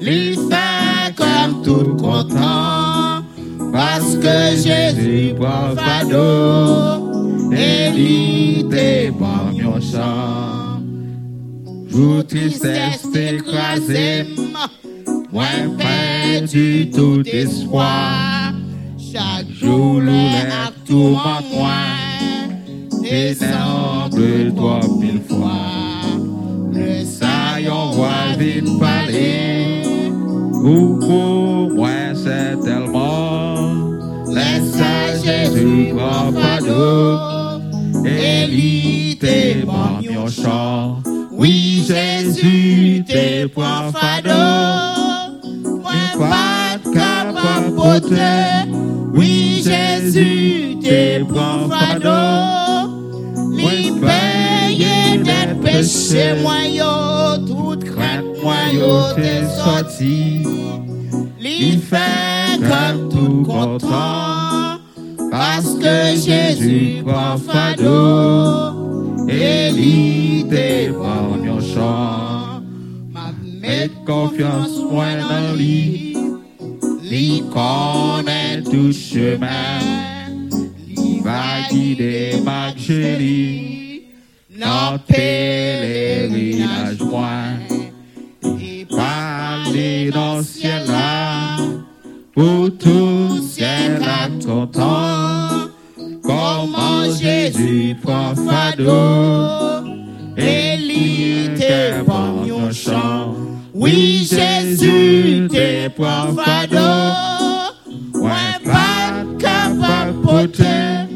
[0.00, 3.22] Lui fait comme tout content,
[3.72, 7.52] parce que Jésus prend fardeau.
[7.52, 10.79] Et lui te prend méchant.
[11.90, 14.24] Jour tristesse écrasée,
[15.32, 15.44] moi
[15.76, 18.52] perdu tout espoir.
[19.12, 21.70] Chaque Jour acte tout moi, moi.
[23.02, 25.50] Descendre toi mille fois.
[26.72, 29.82] Le Saillons voix vite parler.
[30.62, 33.74] Ou pour moi c'est tellement.
[34.28, 37.18] Laisse Jésus fardeau.
[38.04, 40.99] Élie t'es bon mon chant.
[41.40, 45.40] Oui, Jésus t'es prend fardeau.
[45.64, 48.68] Moi pas porter.
[49.14, 52.90] Oui, Jésus t'es prend fardeau.
[53.56, 60.46] Li paye d'être péché, moi yo, toute crainte, moi yo t'es sorti.
[61.40, 64.78] Li fait comme tout content,
[65.30, 68.79] parce que Jésus prend fardeau.
[70.50, 72.60] T'es prend mon chant.
[73.12, 76.16] Ma Mette confiance moi dans lui.
[77.08, 79.78] Lui connaît tout chemin.
[80.88, 84.02] Il va guider ma chérie.
[84.58, 87.30] Dans pèlerinage moi.
[88.60, 91.58] Et Parler dans ciel là.
[92.34, 95.39] Pour tout ciel à ton temps.
[96.30, 99.84] Comment Jésus prend fardeau.
[100.36, 101.48] Élie
[102.06, 103.34] bon yon chant.
[103.74, 107.82] Oui, Jésus t'es prend fardeau.
[108.14, 111.08] Ouais, pas capable porter.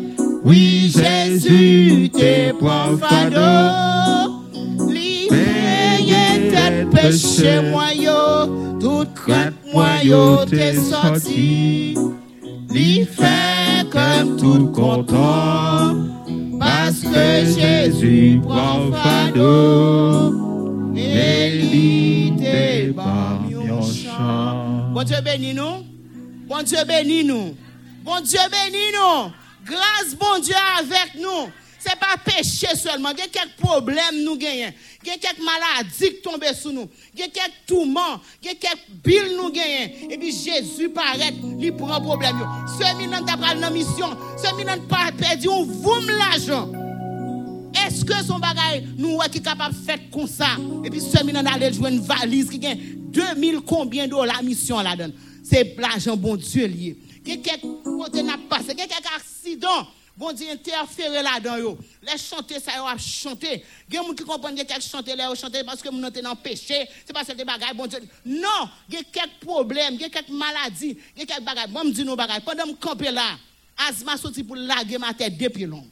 [0.45, 4.43] Oui, Jésus t'es prend fardeau.
[4.91, 11.95] Li paye tête péché moi yo, toute crainte moi yo t'es sorti.
[12.75, 15.95] Li fait comme tout content,
[16.59, 20.35] parce que Jésus prend fardeau.
[20.97, 24.91] Élie t'es bon yon chant.
[24.93, 25.85] Bon Dieu bénis nous.
[26.49, 27.55] Bon Dieu bénis nous.
[28.05, 29.31] Bon Dieu bénis nous.
[29.65, 31.49] Grâce, bon Dieu, avec nous.
[31.87, 33.11] C'est pas péché seulement.
[33.11, 34.73] Il y a quelques problèmes nous gagnons.
[35.03, 36.89] Il y a quelques maladies qui tombent sur nous.
[37.13, 38.21] Il y a quelques tourments.
[38.43, 40.11] Il y a quelques billes nous gagnons.
[40.11, 42.39] Et puis Jésus paraît, il prend problème.
[42.67, 44.17] Ce minant pris une mission.
[44.39, 46.71] Ce minant pas perdu, on vous l'argent.
[47.87, 50.57] Est-ce que son bagage nous est capable de faire comme ça?
[50.85, 54.81] Et puis ce minant d'aller jouer une valise qui gagne 2000 combien de dollars mission
[54.81, 55.13] là-dedans?
[55.43, 56.97] C'est l'argent bon Dieu lié.
[57.27, 59.87] Il y a quelques côté n'a passé, il y a quelques accidents.
[60.17, 61.79] Bon Dieu interféré là-dedans yo.
[62.03, 63.65] Les chanter ça yo a chanter.
[63.89, 66.01] Il y a des gens qui comprennent que quelques chanter là chanter parce que nous
[66.01, 67.99] sommes dans péché, c'est parce que des bagages bon Dieu.
[68.25, 71.45] Non, il y a quelques problèmes, il y a quelques maladies, il y a quelques
[71.45, 71.69] bagages.
[71.69, 73.37] Moi me dis nos bagages pendant me camper là,
[73.77, 75.85] asma sorti pour laguer ma tête depuis long.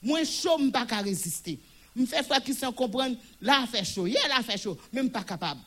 [0.00, 1.58] Moi chaud me pas résister.
[1.96, 5.60] Me fait frère s'en comprendre, là fait chaud, hier là fait chaud, même pas capable.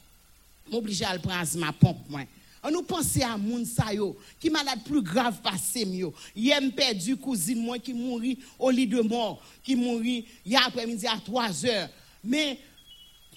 [0.71, 2.21] M'oblige à le prendre asma pompe moi.
[2.63, 6.11] On nous pense à moun sa yo, qui malade plus grave passé mieux.
[6.35, 11.17] Me perdu cousine moi qui mourit au lit de mort, qui mourit hier après-midi à
[11.23, 11.89] 3 heures.
[12.23, 12.59] Mais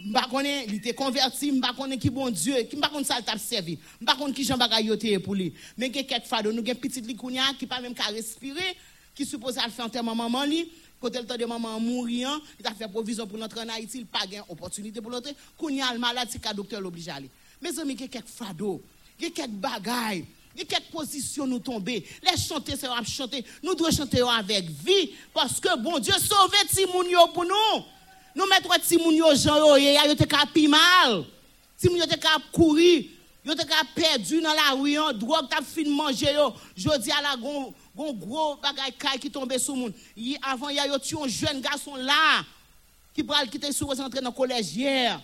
[0.02, 3.38] Mba konen, li te konverti, mba konen ki bon Dieu, mba konen sa l tap
[3.38, 5.52] servi, mba konen ki jan bagay yo te pour li.
[5.78, 8.74] Men gen ket fado, nou gen petit li kounya ki pa même ka respirer,
[9.14, 10.66] qui suppose à faire enterrement maman li,
[10.98, 14.06] quand le temps de maman mourir, il a fait provision pour l'entrer en Haïti, il
[14.06, 17.30] pas gain opportunité pour l'entrer, kounya le malade, c'est qu'un docteur l'oblige à aller.
[17.60, 18.82] Mes amis, quelques fado,
[19.20, 20.24] gen quelques bagay,
[20.56, 22.06] gen quelques positions nous tomber.
[22.22, 23.44] Les chanter, c'est chanter.
[23.62, 27.82] Nous devons chanter avec vie, parce que bon Dieu sauve Timoun yo pour nous.
[28.34, 31.24] Nous mettons Timoun yo Jean yo, yo te ka pi mal.
[31.78, 33.10] Timoun yo te ka courir,
[33.44, 36.54] yo te ka perdu dans la rue, drogue t'a fin manger yo.
[36.76, 39.92] Jodi à la gon gon gros bagay kay qui tombe sous moun.
[40.16, 42.42] Yi- Avant y a tué un jeune garçon là
[43.14, 45.20] qui pral quitter sous rentrer dans le collège hier.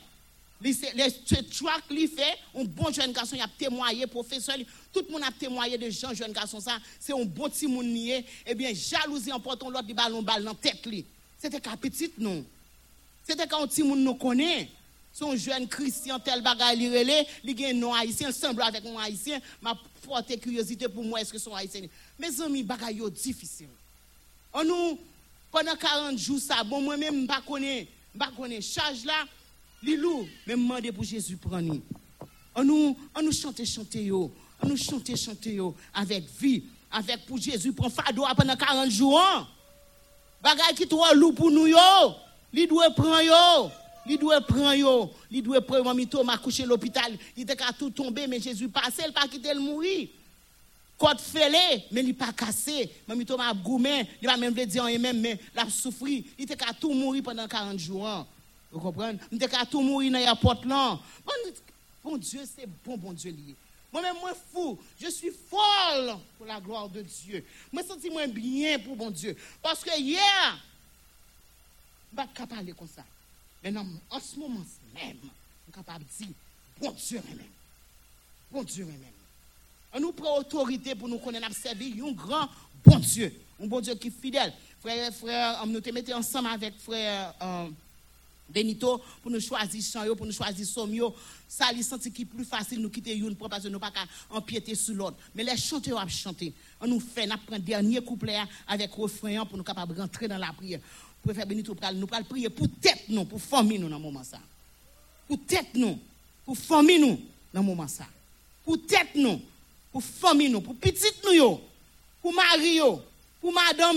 [0.64, 4.56] Ce track li fait un bon jeune garçon il a témoigné professeur
[4.92, 7.86] tout le monde a témoigné de Jean jeune garçon ça c'est un bon petit monde
[7.96, 11.04] et bien jalousie emporte l'autre di ballon balle dans tête li
[11.38, 12.44] c'était qu'à petit non.
[13.26, 14.68] C'était quand un petit monde nous connaît.
[15.12, 16.42] Son jeune Christian tel
[16.76, 19.40] li relé li gen non haïtien semble avec un haïtien.
[19.60, 21.82] M'a porté curiosité pour moi est-ce que son haïtien
[22.18, 22.66] mes amis
[23.10, 23.68] difficile.
[24.52, 24.98] On nous
[25.50, 29.26] pendant 40 jours ça bon moi même pas connais pas connais charge là
[29.82, 31.76] li lourd mais demander pour Jésus prendre
[32.58, 34.32] on nous on nous chanter chanter yo.
[34.60, 35.74] On nous chanter chanter yo.
[35.94, 39.46] Avec vie avec pour Jésus prend fardeau pendant 40 jours hein.
[40.42, 41.76] bagay qui trop lourd pour nous yo.
[42.52, 43.70] Li doit prendre yo.
[44.06, 45.10] Li doit prendre yo.
[45.30, 47.16] Li doit prendre mami Thomas coucher à l'hôpital.
[47.36, 50.08] Il était qu'à tout tomber mais Jésus passé il pas quitter le mourir.
[50.98, 52.90] Côte fêlée, mais il pas cassé.
[53.06, 56.26] Même il m'a goumé, il va même dire en même mais l'a souffri.
[56.36, 58.26] Il était qu'à tout mourir pendant 40 jours.
[58.70, 59.18] Vous comprenez?
[59.32, 60.98] Était qu'à tout mourir dans l'aéroport là.
[62.04, 63.54] Bon, Dieu, c'est bon, bon Dieu lié.
[63.92, 67.44] Moi-même, moi fou, je suis folle pour la gloire de Dieu.
[67.72, 69.36] Moi, sens moi bien pour bon Dieu.
[69.62, 70.58] Parce que hier,
[72.14, 73.02] je ne peux pas parler comme ça.
[73.62, 74.64] Mais non, en ce moment
[74.94, 75.28] même, je
[75.64, 76.34] suis capable de dire,
[76.80, 77.46] bon Dieu même.
[78.50, 78.98] Bon Dieu même.
[79.92, 82.48] On nous prend autorité pour nous connaître, servir un grand
[82.84, 83.32] bon Dieu.
[83.60, 84.52] Un bon Dieu qui est fidèle.
[84.80, 87.68] Frère, frère, on nous te mettait ensemble avec frère euh,
[88.48, 90.96] Benito pour nous choisir chant, pour nous choisir somme.
[91.46, 93.92] Ça, il senti qui plus facile nous quitter une parce que nous pas
[94.30, 95.16] empiéter sur l'autre.
[95.34, 96.52] Mais les chanteurs ont chanté.
[96.80, 100.52] On nous fait, nous prend dernier couplet avec refrain pour nous capables rentrer dans la
[100.52, 100.80] prière.
[101.22, 104.24] Pour faire Benito, nous pral prier pour tête nous, pour famille nous dans ce moment
[104.24, 104.38] ça.
[105.26, 105.98] Pour tête nous,
[106.44, 107.20] pour famille nous
[107.52, 108.06] dans ce moment ça.
[108.64, 109.40] Pour tête nous,
[109.92, 111.60] pour famille nous, pour petite nous
[112.20, 112.80] pour mari
[113.40, 113.96] pour madame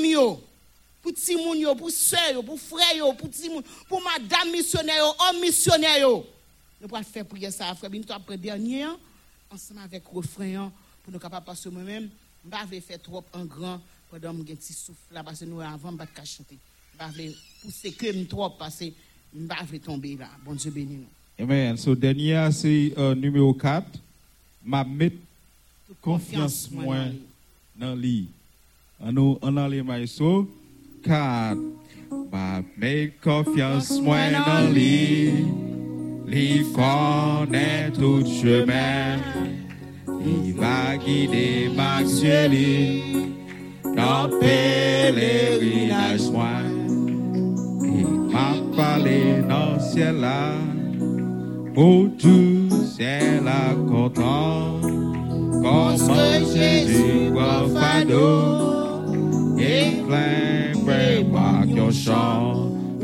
[1.02, 5.42] pour petit moun yo, pour soeur pour frère pour petit moun, pour madame missionnaire homme
[5.42, 6.08] missionnaire.
[6.80, 8.98] Nous pourrons faire prier ça, frère Benito après dernier, hein,
[9.50, 10.72] ensemble avec refrain hein,
[11.04, 12.10] pour nous capables que moi-même,
[12.44, 13.80] je vais faire trop en grand
[14.10, 16.58] pendant que je petit souffle là parce que nous avant pas de chanter.
[17.00, 18.86] Je vais pousser que me trop parce que
[19.34, 20.30] je vais tomber là.
[20.44, 21.06] Bon Dieu béni nous.
[21.42, 21.76] Amen.
[21.76, 23.88] So, dernier, c'est euh, numéro 4.
[24.64, 25.16] Ma mettre
[26.00, 27.06] confiance moi
[27.76, 28.28] dans lui.
[29.00, 30.48] On nous, a les maïsos.
[31.04, 31.58] 4.
[32.32, 35.32] Ma mettre confiance moi dans lui.
[36.28, 39.18] Lui connaît tout chemin.
[40.26, 43.22] Il va guider ma yeux
[43.96, 46.62] dans pèlerinage moi.
[47.84, 50.54] Il m'a parlé dans ciel là.
[51.74, 54.80] Pour tout ciel là content.
[55.52, 55.98] Comment
[56.54, 57.32] Jésus
[57.74, 58.62] fardeau.
[59.60, 60.61] Et plein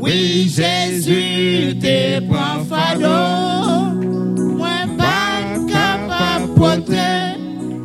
[0.00, 3.94] Oui, Jésus te prend fardeau.
[4.56, 7.38] Moi pas capable porter.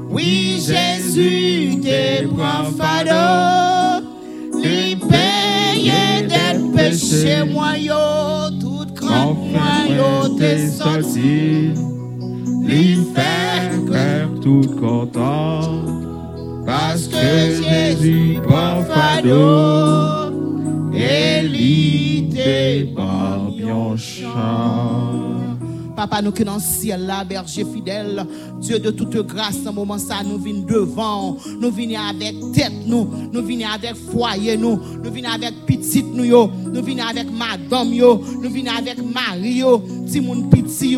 [0.10, 4.06] Oui, Jésus te prend fardeau.
[4.62, 5.92] Lui paye
[6.28, 11.74] d'être péché, moi yo, tout grand moi yo te sorti.
[12.64, 15.62] Lui fait comme tout content.
[16.66, 20.23] Parce que Jésus prend fardeau.
[20.94, 21.50] Bien
[23.98, 25.34] chant.
[25.96, 28.26] Papa, nous qui dans le ciel là, berger fidèle,
[28.60, 33.08] Dieu de toute grâce, en moment ça, nous venons devant, nous venons avec tête, nous,
[33.32, 38.50] nous venons avec foyer, nous, nous venons avec petite, nous, nous venons avec madame, nous
[38.50, 40.96] venons avec mari, yo, petit moun petit,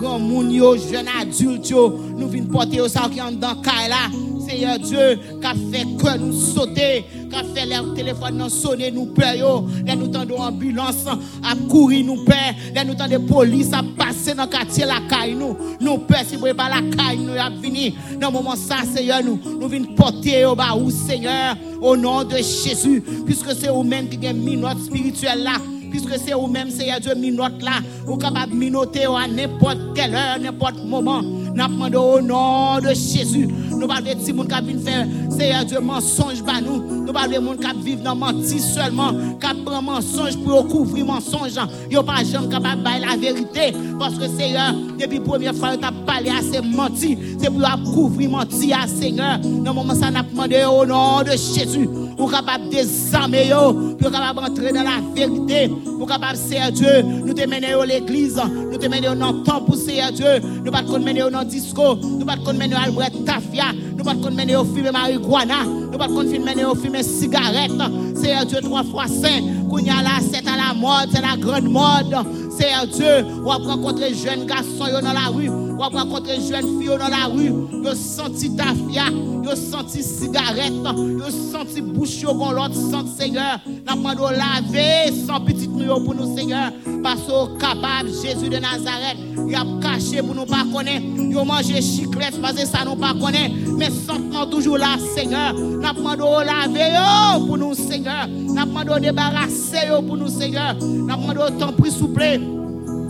[0.00, 4.08] grand moun, yo, jeune adulte, yo, nous venons porter ça qui est dans là,
[4.48, 8.90] Seigneur Dieu, qui a fait que nous sauter, qui a fait les téléphones nous sonner,
[8.90, 13.82] nous peur, là nous tendons ambulance à courir, nous peur, là nous tendons police à
[13.98, 17.50] passer dans quartier la caille, nous, nous peur, si vous pas la caille, nous a
[17.50, 22.24] venu, dans moment ça, Seigneur, nous, nous venons porter au bas, où, Seigneur, au nom
[22.24, 25.58] de Jésus, puisque c'est vous-même qui avez mis notre spirituel là,
[25.90, 30.38] puisque c'est vous-même, Seigneur Dieu, minote là, vous capable de minoter à n'importe quelle heure,
[30.40, 31.22] n'importe moment.
[31.22, 33.48] Nous demandons au nom de Jésus.
[33.70, 37.04] Nous parlons de petits gens qui viennent faire, Seigneur Dieu, mensonge par nous.
[37.06, 41.58] Nous parlons de gens qui vivent dans menti seulement, qui prennent mensonge pour couvrir mensonge.
[41.90, 43.72] Ils ne pas jamais capable de la vérité.
[43.98, 47.18] Parce que Seigneur, depuis la première fois, tu as parlé à ces menti.
[47.38, 49.38] C'est pour couvrir menti à Seigneur.
[49.38, 51.88] Dans le moment nous demandé au nom de Jésus.
[52.20, 53.50] Pour capable de désarmer,
[53.98, 55.72] pour capable entrer dans la vérité.
[55.98, 58.38] Pour capable, Seigneur Dieu, nous te mener à l'église.
[58.70, 60.38] Nous te mener dans le temple, Seigneur Dieu.
[60.62, 61.96] Nous pas mener dans le disco.
[61.96, 63.72] Nous pas te mener Albert Tafia.
[63.96, 65.64] Nous pas mener au fumer marijuana.
[65.64, 67.72] Nous pas mener au fumer cigarette.
[68.14, 69.40] Seigneur Dieu, trois fois saint.
[69.70, 72.18] Kounya là, c'est à la mode, c'est la grande mode.
[72.50, 75.69] Seigneur Dieu, on va rencontrer jeunes garçons yo dans la rue.
[75.80, 77.54] Va rencontrer jeunes filles yo dans la rue.
[77.82, 79.06] Yo senti tafia.
[79.42, 80.74] Yo senti cigarette.
[80.74, 83.58] Yo senti bouche yo bon l'autre sang, Seigneur.
[83.86, 86.70] N'a demandé laver sans petite nous pour nous, Seigneur.
[87.02, 89.16] Parce que capable, Jésus de Nazareth,
[89.48, 91.06] il a caché pour nous pas connaître.
[91.40, 93.50] A mangé chiclette parce que ça nous pas connaît.
[93.78, 95.54] Mais sentement toujours là, Seigneur.
[95.54, 98.28] N'a demandé laver yo pour nous, Seigneur.
[98.28, 100.74] N'a demandé débarrasser yo pour nous, Seigneur.
[100.74, 102.38] N'a demandé autant pris souple.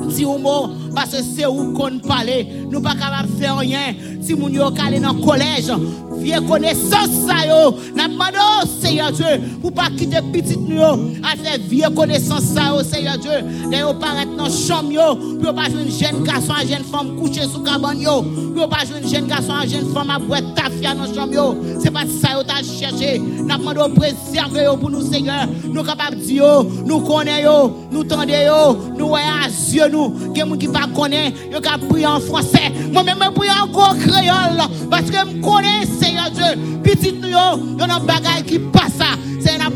[0.08, 2.30] Si au mot, parce que c'est où qu'on parle.
[2.70, 3.94] Nous pas capable de faire rien.
[4.20, 5.72] Si moun yo calé dans le collège,
[6.18, 7.74] vieux connaissance ça yo.
[7.94, 9.26] N'a demandé oh, Seigneur Dieu
[9.60, 13.30] pour pas quitter petit nous à faire vieux connaissance ça yo Seigneur Dieu.
[13.70, 17.42] D'ailleurs paraître dans chambre yo, pour pas jouer une jeune garçon, une jeune femme coucher
[17.42, 18.22] sous cabane yo,
[18.54, 21.56] pour pas jouer une jeune garçon, une jeune femme à boire tafia dans chambre yo.
[21.82, 23.18] C'est pas ça yo t'a cherché.
[23.18, 25.48] N'a demandé préserver yo pour nous Seigneur.
[25.64, 30.32] Nous capables de dire nous connaissons yo, nous tendez yo, nous voyons à yeux nous,
[30.34, 31.78] que moun qui pas connaît, yo ka
[32.08, 32.72] en français.
[32.92, 36.80] Moi même je prie en gros créole parce que je connais Seigneur Dieu.
[36.82, 39.00] Petit nous yo, nan bagay qui passe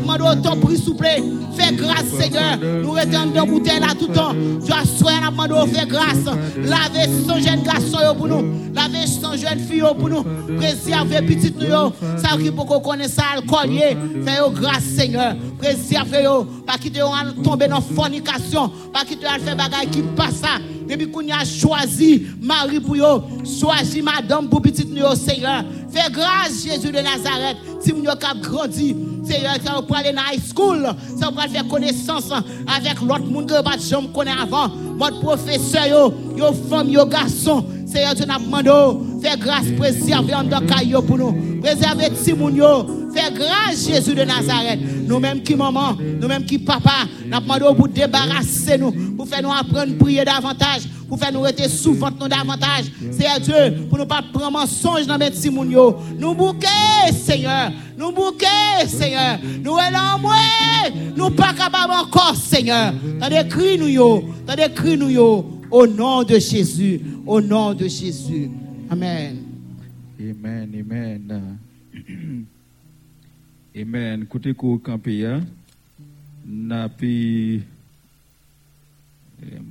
[0.05, 1.23] demandé autant pour s'il vous plaît.
[1.55, 2.57] Fais grâce Seigneur.
[2.81, 4.33] Nous restons dans bouteille là tout le temps.
[4.65, 6.25] Tu as soin n'a demandé fais grâce.
[6.57, 8.73] Lavez son jeune garçon pour nous.
[8.73, 10.23] Lavez son jeune fille pour nous.
[10.57, 11.91] Préservez petit nous.
[12.17, 13.69] Ça qui beaucoup connaît ça alcool
[14.25, 15.35] Fais yo grâce Seigneur.
[15.59, 16.27] Préservez.
[16.65, 17.07] Pas quitter yo
[17.43, 18.71] tomber dans fornication.
[18.93, 20.41] Pas quitter yo faire bagay qui passe
[20.85, 25.69] Depi koun ya chwazi mari pou yo, chwazi madame pou pitit nou yo seyan.
[25.93, 28.93] Fè grâce Jésus de Nazareth, si moun yo kap grandi.
[29.25, 30.87] Seigneur, ça va aller dans high school,
[31.19, 34.69] ça va faire connaissance avec l'autre monde que pas jamais connaît avant.
[34.97, 37.65] Votre professeur, yo, femme, yo garçon.
[37.85, 38.71] Seigneur, tu n'as demandé,
[39.21, 41.61] fais grâce, préserver en caillou pour nous.
[41.61, 42.85] Préserver Timoun yo.
[43.13, 44.79] Fais grâce, Jésus de Nazareth.
[45.07, 49.93] Nous-mêmes qui maman, nous-mêmes qui papa, nous demandons pour débarrasser nous, pour faire nous apprendre
[49.93, 52.85] à prier davantage, pour faire nous rester souvent nous davantage.
[53.11, 55.97] C'est Dieu, pour nous pas prendre mensonge dans Timoun yo.
[56.17, 57.71] Nous bouquer, Seigneur.
[57.97, 59.39] Nous bouquer, Seigneur.
[59.63, 60.29] Nous allons
[61.15, 62.93] Nous pas capables encore, Seigneur.
[63.19, 64.23] T'as décrit nous yo.
[64.45, 65.61] T'as décrit nous yo.
[65.71, 67.01] Au nom de Jésus.
[67.25, 68.49] Au nom de Jésus.
[68.89, 69.37] Amen.
[70.19, 71.57] Amen, amen.
[73.77, 74.25] Amen.
[74.25, 75.41] Côté ko campé hein?
[76.45, 76.87] n'a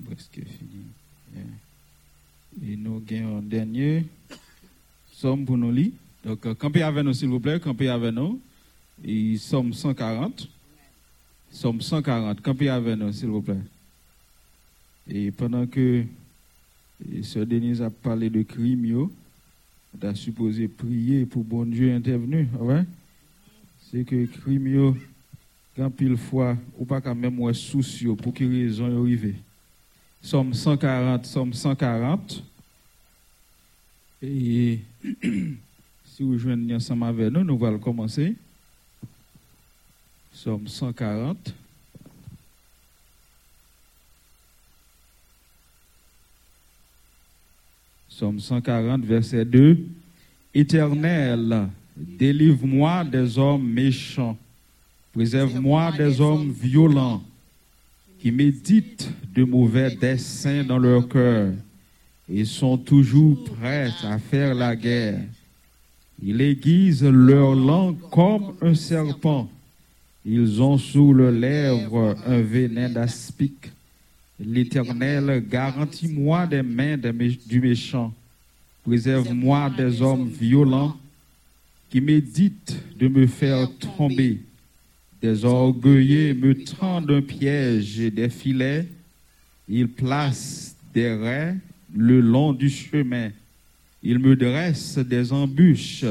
[0.06, 0.63] presque fini.
[2.66, 4.06] Et nous gagnons un dernier
[5.12, 5.92] somme pour nous lire.
[6.24, 8.40] Donc euh, campé avec nous s'il vous plaît, campé avec nous.
[9.04, 10.48] Et somme 140.
[11.50, 13.60] Somme 140, campé avec nous s'il vous plaît.
[15.08, 16.04] Et pendant que
[17.22, 19.08] Sœur Denise a parlé de crime,
[19.92, 22.48] on a supposé prier pour bon Dieu intervenu.
[22.58, 22.84] Ouais?
[23.90, 24.96] C'est que crime,
[25.76, 29.34] quand pile fois, ou pas quand même souci pour quelle raison y arrivé?
[30.22, 32.42] Somme 140, Somme 140.
[34.26, 34.80] Et
[36.04, 38.34] si vous joignez ensemble avec nous, nous allons commencer.
[40.32, 41.54] Somme 140.
[48.08, 49.78] Somme 140, verset 2.
[50.54, 54.38] Éternel, délivre-moi des hommes méchants.
[55.12, 57.22] Préserve-moi des hommes violents
[58.20, 61.52] qui méditent de mauvais desseins dans leur cœur
[62.28, 65.20] et sont toujours prêts à faire la guerre.
[66.22, 69.50] Ils aiguisent leur langue comme un serpent.
[70.24, 73.70] Ils ont sous leurs lèvres un venin d'aspic.
[74.40, 78.12] L'Éternel, garantis-moi des mains du méchant.
[78.84, 80.96] Préserve-moi des hommes violents
[81.90, 84.40] qui méditent de me faire tomber.
[85.20, 88.86] Des orgueilleux me tendent un piège et des filets.
[89.68, 91.56] Ils placent des raies
[91.94, 93.30] le long du chemin.
[94.02, 96.04] Ils me dressent des embûches.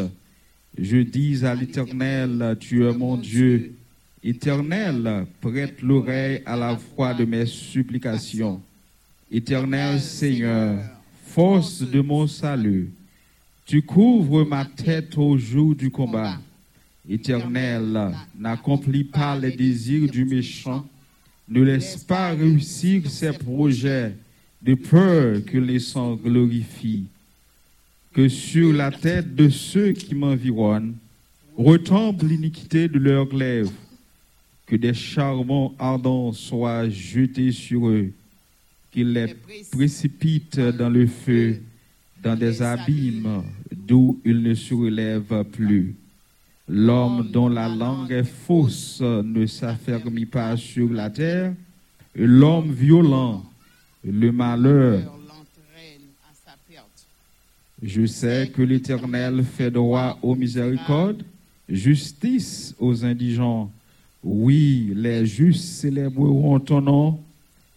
[0.78, 3.74] Je dis à l'Éternel, tu es mon Dieu.
[4.24, 8.62] Éternel, prête l'oreille à la voix de mes supplications.
[9.30, 10.80] Éternel Seigneur,
[11.26, 12.90] force de mon salut,
[13.66, 16.40] tu couvres ma tête au jour du combat.
[17.08, 20.88] Éternel, n'accomplis pas les désirs du méchant,
[21.50, 24.16] ne laisse pas réussir ses projets,
[24.64, 27.06] de peur que les sangs glorifient.
[28.14, 30.96] Que sur la tête de ceux qui m'environnent
[31.58, 33.74] retombe l'iniquité de leurs lèvres
[34.66, 38.12] que des charbons ardents soient jetés sur eux,
[38.92, 39.36] qu'ils les
[39.72, 41.62] précipitent dans le feu,
[42.24, 45.96] dans des abîmes d'où ils ne se relèvent plus.
[46.70, 51.54] L'homme dont la langue est fausse ne s'affermit pas sur la terre,
[52.16, 53.44] l'homme violent,
[54.04, 55.02] le malheur.
[57.82, 61.24] Je sais que l'Éternel fait droit aux miséricordes,
[61.68, 63.70] justice aux indigents
[64.24, 67.20] oui, les justes célébreront ton nom,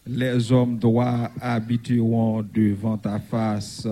[0.07, 3.87] les hommes droits habiteront devant ta face.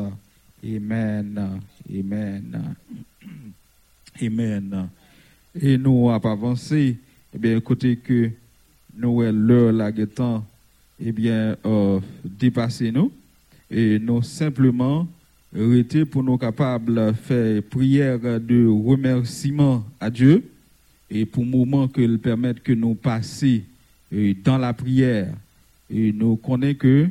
[0.64, 1.60] Amen.
[1.90, 2.76] Amen.
[4.22, 4.88] Amen.
[5.60, 6.96] Et nous, à avancer,
[7.34, 8.30] eh bien, côté que
[8.96, 10.46] nous, l'heure, la guettant,
[11.00, 13.10] eh bien, euh, dépasser nous.
[13.70, 15.06] et nous simplement
[15.54, 20.44] arrêter pour nous capables de faire prière de remerciement à Dieu
[21.10, 23.60] et pour le moment que le permette que nous passions
[24.12, 25.34] euh, dans la prière
[25.90, 27.08] et nous connaissons que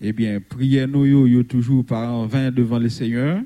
[0.00, 3.42] eh bien prière nous yo, yo toujours par en vain devant le Seigneur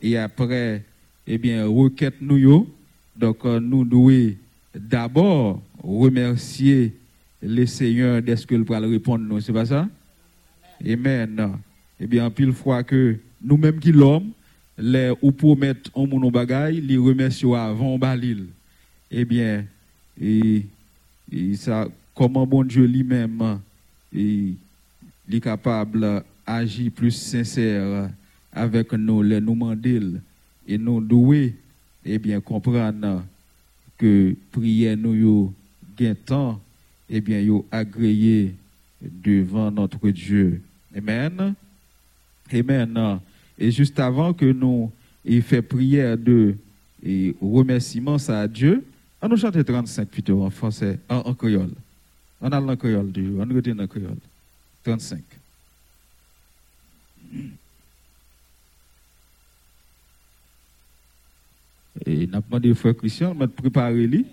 [0.00, 0.84] et après
[1.26, 2.68] eh bien requête nous yo.
[3.16, 4.34] donc euh, nous devons
[4.74, 6.92] d'abord remercier
[7.42, 9.88] le Seigneur dès que va répondre nous c'est pas ça?
[10.84, 11.58] Amen.
[12.00, 14.30] Eh bien, pile fois que nous-mêmes qui l'homme,
[14.78, 18.46] les ou promettre en mon bagaille, les remercions avant balil.
[19.10, 19.64] Eh bien,
[20.18, 20.64] et,
[21.30, 23.58] et ça, comment bon Dieu lui-même
[24.14, 28.10] est capable d'agir plus sincère
[28.52, 30.20] avec nous, les nous mandil,
[30.66, 31.54] et nous doués,
[32.04, 33.22] eh bien, comprendre
[33.98, 35.52] que prier nous
[35.96, 36.58] gain temps,
[37.10, 38.54] eh bien, yo agréé
[39.02, 40.62] devant notre Dieu.
[40.96, 41.54] Amen.
[42.52, 43.20] Amen.
[43.58, 44.90] Et juste avant que nous
[45.24, 46.56] ayons fait prière de
[47.02, 48.84] et remerciement à Dieu,
[49.22, 51.72] on nous chante 35 plutôt en français, en, en créole.
[52.40, 54.16] On a le créole du jour, on retient le créole.
[54.84, 55.22] 35.
[62.06, 64.26] Et n'a demandé frère Christian de préparer lui.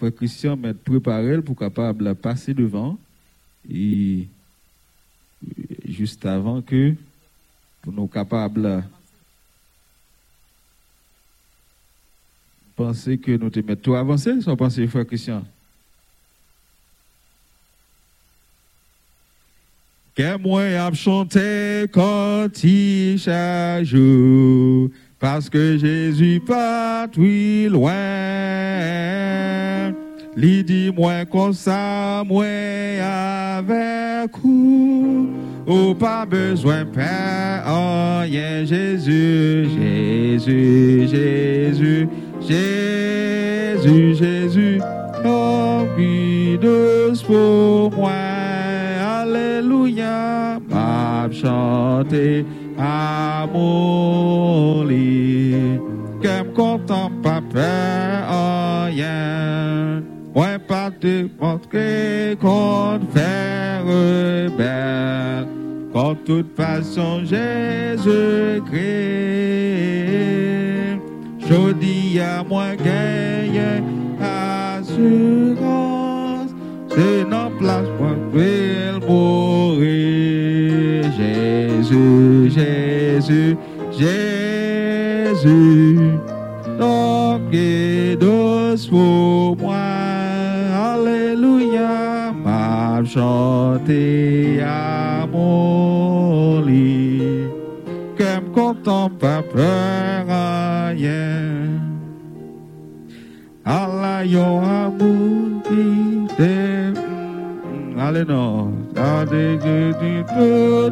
[0.00, 2.98] Frère Christian m'a préparé pour capable passer devant
[3.70, 4.26] et
[5.86, 6.94] juste avant que
[7.82, 8.82] pour nous capables
[12.76, 15.44] penser que nous te mettons avancer, sans penser, frère Christian?
[20.14, 23.84] Que moi a chanté quand il chaque
[25.20, 27.92] parce que Jésus pas trop loin.
[30.34, 35.28] Li dit moi comme ça, avec vous.
[35.66, 38.22] Ou pas besoin père, oh
[38.64, 42.08] Jésus, Jésus, Jésus,
[42.40, 44.80] Jésus, Jésus,
[45.24, 48.10] oh oui, douce pour moi,
[49.20, 52.44] Alléluia, m'a chanté
[52.80, 55.78] à mon lit,
[56.22, 60.00] que me content pas peur, oh yeah.
[60.34, 65.46] Moi, pas te montrer qu'on fait rebelle.
[65.92, 67.40] Quand toute façon Jésus-Christ,
[71.40, 73.82] je dis à moi gagner
[74.78, 75.60] assurance,
[76.90, 80.00] c'est non place pour il mourir.
[81.16, 83.56] Jésus, Jésus,
[83.92, 84.18] Jésus,
[86.78, 87.50] donc
[88.20, 89.76] douce pour moi.
[90.92, 97.44] Alléluia, m'a chanté à mon lit,
[98.16, 101.68] que me content pas peur rien.
[103.64, 105.30] Allah, yo amour.
[108.02, 110.90] Allez, non, tout.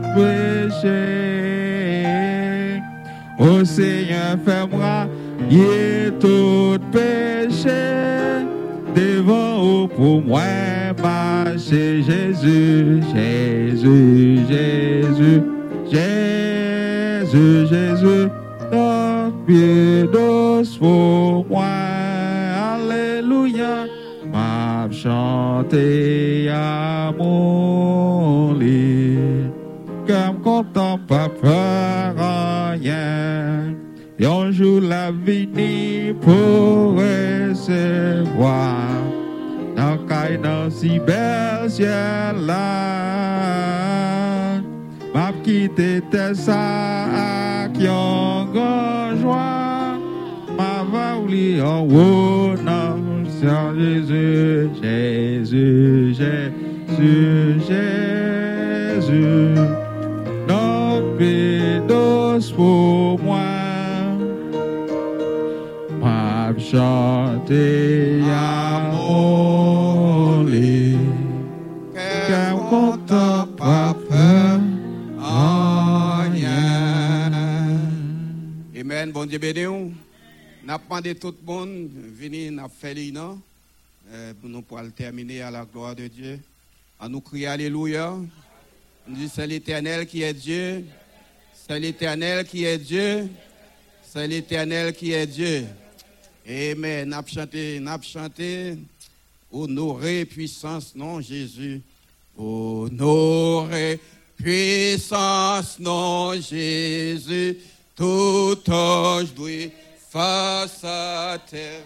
[3.39, 5.07] Au Seigneur, fais-moi,
[5.51, 7.69] y tout péché.
[8.95, 10.43] Devant ou pour moi
[11.01, 15.43] marcher Jésus, Jésus, Jésus,
[15.91, 18.29] Jésus, Jésus,
[18.71, 21.67] ton pied douce pour moi,
[22.75, 23.87] Alléluia,
[24.33, 29.19] m'a chanté à mon lit,
[30.07, 31.29] comme content pas
[34.27, 38.75] un jour la vie pour recevoir
[39.77, 42.59] dans caille dans si belle ciel là.
[45.15, 46.03] M'a quitté
[46.35, 49.97] ça qui ont grand joie.
[50.57, 59.55] M'a va oublier en haut non Seigneur Jésus, Jésus, Jésus, Jésus.
[60.49, 62.98] Non, pédos pour
[66.71, 68.21] chanté
[75.61, 77.31] à rien.
[78.79, 79.13] Amen.
[79.13, 79.63] Bon Dieu béni.
[79.63, 79.93] nous.
[80.65, 81.89] N'a demandé tout le monde
[82.19, 82.95] venir n'a fait
[84.11, 86.39] euh, pour nous terminer à la gloire de Dieu.
[87.01, 88.15] On nous crie Alléluia.
[89.09, 90.85] On dit c'est l'Éternel qui est Dieu.
[91.55, 93.31] C'est l'Éternel qui est Dieu.
[94.03, 95.65] C'est l'Éternel qui est Dieu.
[96.49, 97.09] Amen.
[97.11, 98.79] N'a chanté, n'a chanté.
[99.53, 101.83] Honoré puissance, non Jésus.
[102.37, 104.01] Honoré
[104.37, 107.59] puissance non Jésus,
[107.97, 109.71] tout ange doit
[110.11, 111.83] face à terre.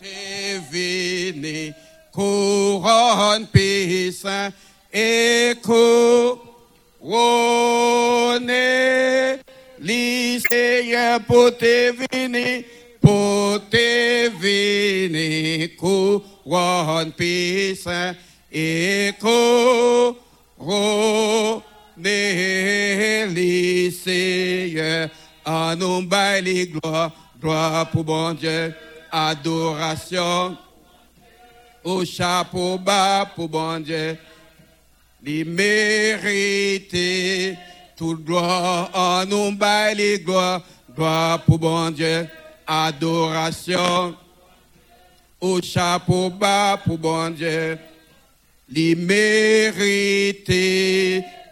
[0.00, 1.72] T'es venu,
[2.12, 4.50] couronne puissant
[5.62, 6.42] couronne,
[9.82, 12.64] lycéen pour te venir,
[13.00, 18.14] pour te venir, couronne puissant
[18.52, 20.14] et couronne,
[23.34, 25.10] lycéen,
[25.44, 26.08] en nous
[26.42, 28.72] les gloires, gloire pour bon Dieu,
[29.10, 30.56] adoration,
[31.82, 34.16] au chapeau bas pour bon Dieu,
[38.02, 40.60] toute gloire, en nous baille les gloires,
[40.92, 42.26] gloire pour bon Dieu,
[42.66, 44.16] adoration,
[45.40, 47.78] au chapeau bas pour bon Dieu,
[48.68, 50.42] les mériter,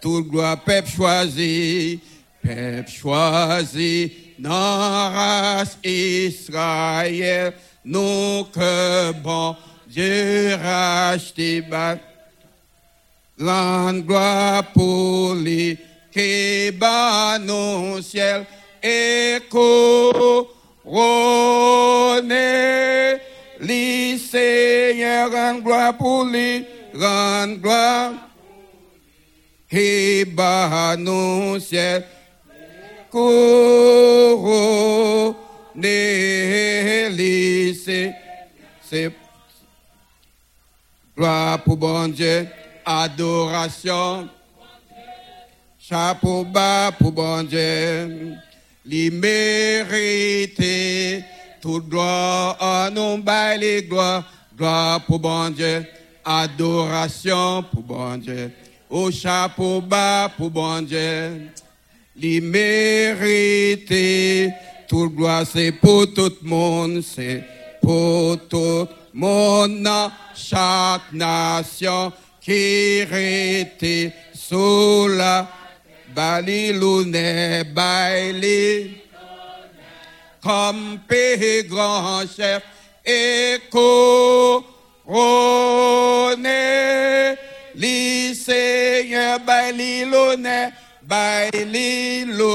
[0.01, 2.01] toute gloire, peuple choisi,
[2.43, 7.53] peuple choisi, dans race Israël,
[7.85, 9.55] nous que bon
[9.87, 11.95] Dieu racheté bas.
[13.39, 15.77] Gloire pour les
[16.11, 18.45] qui bat nos ciel
[18.83, 20.47] et couronné.
[23.59, 28.13] Les Seigneurs rend gloire pour les rend gloire
[29.69, 32.03] qui bat nos ciel
[33.09, 33.39] couronné.
[37.09, 38.15] Les Seigneurs
[38.91, 39.09] c'est
[41.15, 42.45] gloire pour bon Dieu,
[42.85, 44.27] adoration,
[45.83, 48.37] chapeau bas pour bon Dieu,
[48.85, 49.95] l'immérité,
[51.59, 54.23] toute gloire, en nous baille les gloires,
[54.55, 55.83] gloire pour bon Dieu,
[56.23, 58.51] adoration pour bon Dieu,
[58.91, 61.49] au chapeau bas pour bon Dieu,
[62.15, 63.73] l'immérité,
[64.87, 67.43] toute gloire c'est pour tout le monde, c'est
[67.81, 69.83] pour tout mon
[70.35, 75.47] chaque nation qui était sous la
[76.15, 78.97] Balilune baili.
[80.43, 82.63] Comme pays grand chef
[83.05, 84.15] et couronné
[87.75, 90.71] les seigneurs Balilune
[91.03, 92.51] Balilune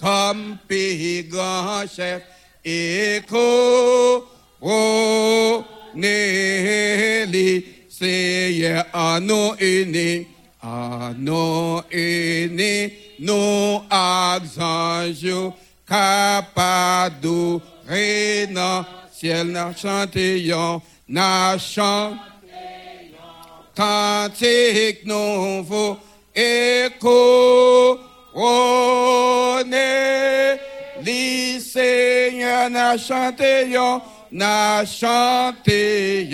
[0.00, 2.22] comme pays grand chef
[2.64, 4.36] et couronné
[7.26, 10.26] les seigneurs à nos unis,
[11.90, 15.52] unis, nos anges
[15.88, 22.36] capables d'adorer dans ciel, n'a chantéons, n'a chanté
[23.76, 25.98] cantique nouveau
[26.98, 28.38] couronné.
[31.02, 33.78] Les seigneurs n'a chanté,
[34.32, 36.28] n'a chanté,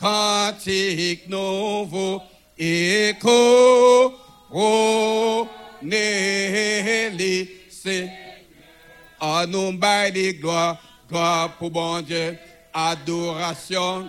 [0.00, 2.22] cantique nouveau
[2.58, 4.18] et couronné.
[7.10, 7.58] Les
[9.20, 12.36] à nous bail les gloires, gloire pour bon Dieu,
[12.72, 14.08] adoration.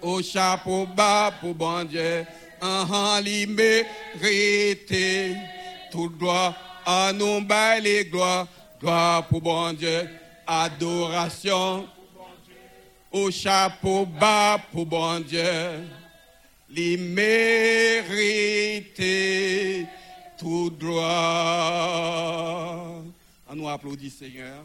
[0.00, 2.26] Au chapeau bas pour bon Dieu,
[2.60, 5.36] en mérité,
[5.90, 8.46] tout gloire, à nous bail les gloires,
[8.80, 10.08] gloire pour bon Dieu,
[10.46, 11.86] adoration.
[13.10, 15.88] Au chapeau bas pour bon Dieu,
[16.74, 16.96] les
[20.36, 22.12] tout gloire.
[23.48, 24.64] On nous applaudit Seigneur.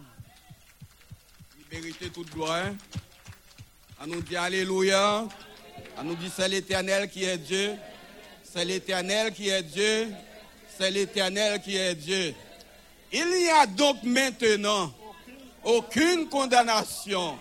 [1.71, 2.71] Mérite toute gloire.
[4.01, 5.27] On nous dit Alléluia.
[5.97, 7.75] On nous dit c'est l'Éternel qui est Dieu.
[8.43, 10.07] C'est l'Éternel qui est Dieu.
[10.77, 12.33] C'est l'Éternel qui est Dieu.
[13.11, 14.91] Il n'y a donc maintenant
[15.63, 17.37] aucune condamnation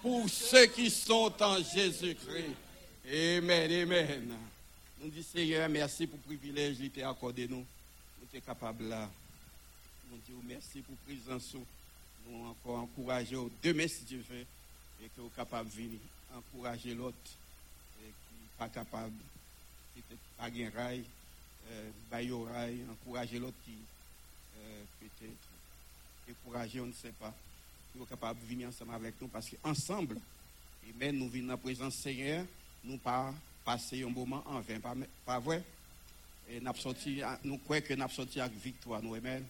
[0.00, 2.61] pour ceux qui sont en Jésus-Christ.
[3.04, 4.38] Amen, amen.
[5.00, 7.56] Nous dit Seigneur, merci pour le privilège qui t'a accordé nous.
[8.20, 9.10] Nous sommes capables là.
[10.08, 11.56] Nous disons merci pour la présence.
[12.28, 14.46] Nous encore encourager demain si Dieu veut
[15.02, 15.98] et que vous capable de venir
[16.32, 17.16] encourager l'autre
[17.98, 19.16] qui n'est pas capable,
[19.96, 21.04] peut-être pas de rail,
[21.72, 21.90] euh,
[22.52, 23.74] rail, encourager l'autre qui
[24.60, 27.34] euh, peut-être encourager, on ne sait pas,
[27.92, 30.18] qui est capable de venir ensemble avec nous parce qu'ensemble,
[31.12, 32.46] nous venons en présence Seigneur,
[32.84, 33.32] nous pas
[33.64, 34.80] passer un moment en vain,
[35.24, 35.62] pas, vrai?
[36.50, 39.44] Et nous, croyons que nous avons sorti avec victoire, nous, amen.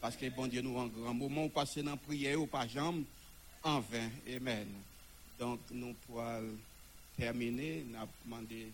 [0.00, 3.04] Parce que bon Dieu nous un grand moment, passer dans la prière ou pas jambe
[3.62, 4.10] en vain.
[4.34, 4.66] Amen.
[5.38, 6.56] Donc, nous pourrons
[7.16, 7.84] terminer.
[7.88, 8.72] Nous avons demandé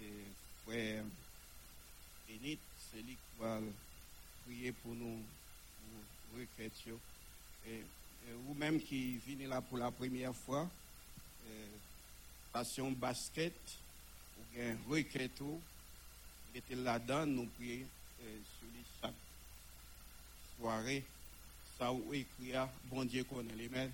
[0.00, 0.24] Et
[0.64, 1.04] frère
[2.28, 2.58] Enit,
[2.90, 3.58] c'est lui qui va
[4.44, 5.18] prier pour nous,
[6.32, 6.40] pour.
[7.68, 7.82] Et,
[8.46, 10.68] vous-même qui venez là pour la première fois,
[11.48, 11.66] euh,
[12.52, 13.54] passion basket,
[14.38, 15.40] ou bien requête,
[16.54, 17.86] mettez là-dedans, nous prier
[18.22, 19.14] euh, sur les chaque
[20.58, 21.04] soirée.
[21.78, 23.88] Ça ou écrit, ah, bon Dieu connaît les mains.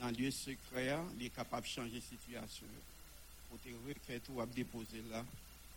[0.00, 2.66] Dans le lieu secret, ah, il est capable de changer la situation.
[3.48, 5.24] Pour te requête ou à déposer là.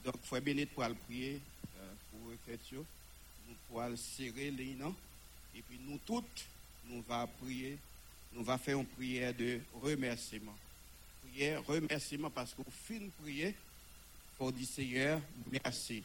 [0.03, 1.39] Donc, frère Bénet pour le prier
[1.79, 2.71] euh, pour requête.
[2.71, 2.85] yo.
[3.47, 4.95] Nous pourrons serrer les noms.
[5.55, 6.45] Et puis nous toutes,
[6.87, 7.77] nous va prier.
[8.33, 10.55] Nous va faire une prière de remerciement.
[11.31, 13.55] Prière, remerciement parce qu'au fin de prier,
[14.37, 16.03] pour dire Seigneur, merci.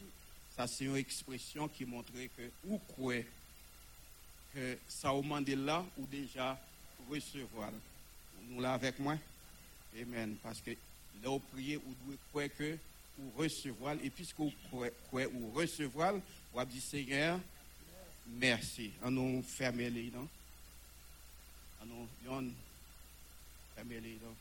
[0.55, 3.25] Ça, c'est une expression qui montre que ou croyez
[4.53, 6.59] que ça au là ou déjà
[7.09, 7.71] recevoir.
[8.49, 9.17] Nous là avec moi.
[9.99, 10.37] Amen.
[10.41, 12.77] Parce que là, vous priez, vous devez que
[13.19, 13.95] ou recevoir.
[14.03, 14.53] Et puisque vous
[15.09, 16.13] croyez ou recevoir,
[16.53, 17.39] vous dit Seigneur,
[18.27, 18.91] merci.
[19.03, 20.27] On nous ferme les non?
[21.81, 22.07] On nous
[23.75, 24.35] ferme les non?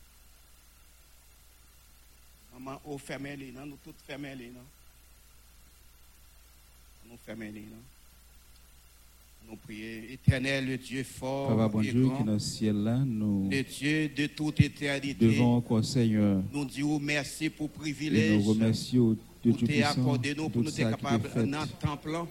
[2.59, 3.67] Maman, ferme les non?
[3.67, 4.61] Nous toutes ferme les non?
[7.05, 7.83] On nous ferme les non?
[9.49, 12.39] Nous prions, éternel, le Dieu fort Papa bon et Dieu grand, qui est dans le
[12.39, 15.41] ciel là, nous le Dieu de toute éternité.
[15.41, 20.35] encore Seigneur Nous disons merci pour le et privilège nous remercions de pour Dieu accorder
[20.35, 22.27] nous, pour nous être capables dans le temple là,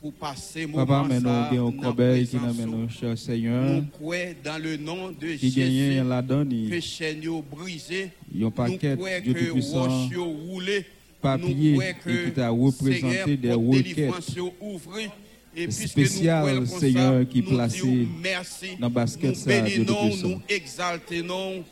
[0.00, 2.60] pour passer Papa, moment mais nous avons un dans corbeil qui nous présence.
[2.60, 3.82] amène, cher Seigneur, Nous
[4.44, 6.08] dans le nom de qui gagne Jésus.
[6.08, 7.20] là-dedans, que il chaîne
[8.50, 10.08] paquet Dieu Tout-Puissant,
[11.20, 14.12] papier, et que qui t'a représenté des requêtes.
[15.70, 18.06] spéciales, Seigneur, qui placé
[18.78, 20.28] dans le basket nous ça, Dieu bénissons, Tout-Puissant.
[20.28, 21.64] nous exaltons, nous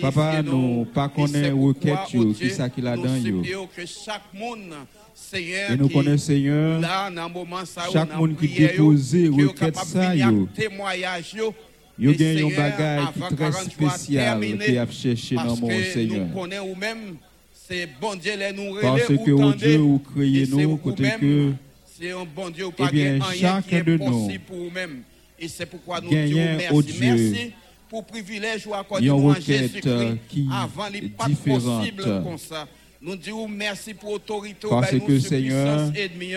[0.00, 3.16] Papa, nous pas Et c'est connaître requête, oh qui Dieu, ça qui là nous dedans,
[3.16, 3.36] yo.
[3.38, 4.74] supplions que chaque monde,
[5.14, 9.14] Seigneur, Et nous connaissons, Seigneur, là, dans le moment ça, chaque dans monde qui dépose
[9.14, 10.48] est requête ça, yo.
[10.54, 11.54] témoignage, yo.
[11.98, 16.26] Yo Et Seigneur, bagay avant qui 40 très spécial qui a cherché dans mon Seigneur.
[16.26, 17.16] Nous connaissons ou même,
[17.52, 21.10] c'est bon Dieu les nous Parce que au Dieu ou et créez nous, vous côté
[21.20, 21.52] que
[21.86, 24.44] c'est un bon Dieu ou Eh pas bien, rien qui chacun est de nous possible
[24.46, 25.02] pour vous-même.
[25.38, 26.74] Et c'est pourquoi nous gagnons disons merci.
[26.74, 27.52] au Dieu Merci
[27.92, 31.78] pour privilège ou accordé une nous en euh, Jésus-Christ qui avant les est pas différente.
[31.80, 32.66] possible comme ça.
[33.02, 36.32] Nous disons merci pour l'autorité Parce bah, que, nous, Seigneur, demi.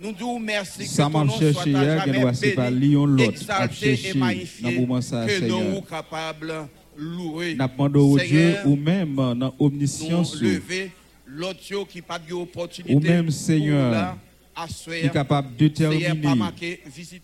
[0.00, 5.48] Nous disons merci que ton nom soit à jamais béni, exalté et magnifié, dans que
[5.48, 6.54] nous capables
[6.96, 7.56] de louer.
[7.56, 10.92] N'a demandé au Dieu ou même dans nous omniscience lever
[11.26, 14.16] l'autre Dieu qui n'a pas de opportunité Ou même, Seigneur,
[14.54, 15.70] qui est capable de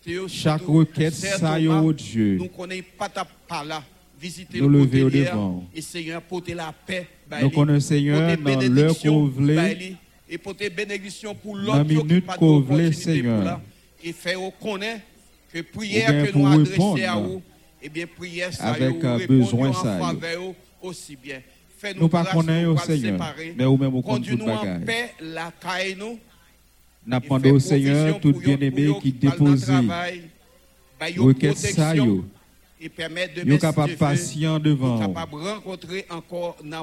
[0.07, 2.37] eux, chaque requête ça Thomas, au Dieu.
[2.37, 3.83] Nous connaissons pas ta pas là.
[4.19, 5.63] Visiter Nous lever au devant.
[5.73, 7.07] Et Seigneur, porter la paix.
[7.41, 9.95] Nous connaissons, Seigneur, dans l'heure qu'on voulait.
[10.29, 13.61] Et porter bénédiction pour l'autre qui pas qu'on voulait, d'opportunité pour Seigneur.
[14.03, 15.01] Et faire connaître
[15.51, 17.41] que prière bien que nous adressons à vous,
[17.81, 19.99] eh bien, prière ça avec, besoin ça,
[20.33, 21.41] yo aussi bien.
[21.77, 24.45] Fais-nous Nous pas grâce, connaissons, nous pas le Seigneur, mais ou même au compte Conduis-nous
[24.45, 26.19] tout en paix, la caille nous.
[27.09, 29.65] N'a demandé au Seigneur, tout bien-aimé qui dépose
[30.99, 32.23] bah, requête ça, yo.
[32.79, 35.13] Yo capable patient devant.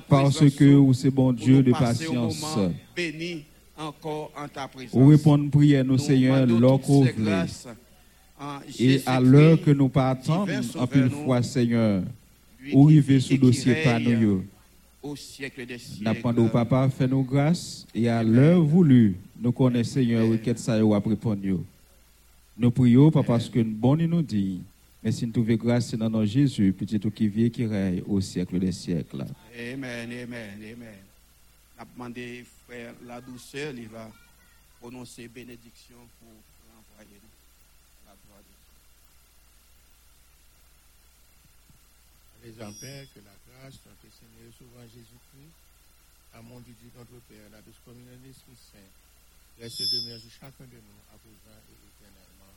[0.08, 2.44] Parce que c'est bon Dieu de patience.
[3.78, 4.94] encore en ta présence.
[4.94, 6.44] Ou répondre prière Nous Seigneur,
[8.78, 12.02] Et à l'heure que nous divin en pile fois, Seigneur,
[12.72, 14.42] ou arriver sous dossier par nous.
[15.06, 16.40] Au siècle des siècles.
[16.40, 17.86] au papa, fais-nous grâce.
[17.94, 21.60] Et à l'heure voulue, nous connaissons, Seigneur, requête ça, après répondre.
[22.58, 24.60] Nous prions, pas parce que nous bon nous dit,
[25.02, 28.02] mais si nous trouvons grâce dans notre Jésus, petit tout qui vit et qui règne
[28.06, 29.24] au siècle des siècles.
[29.56, 30.94] Amen, amen, amen.
[31.78, 34.10] A demandé, frère, la douceur, il va
[34.80, 36.32] prononcer bénédiction pour
[36.72, 37.20] l'envoyer.
[38.06, 38.44] La gloire de
[42.50, 42.50] Dieu.
[42.50, 45.52] Les Père, que la grâce de notre Seigneur Sauveur Jésus-Christ,
[46.34, 48.90] amour du Dieu notre Père, la douce communion de l'Esprit Saint,
[49.60, 52.54] reste demeure sur chacun de nous, à présent et éternellement.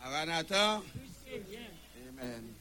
[0.00, 0.82] Maranatha.
[2.18, 2.55] Amen.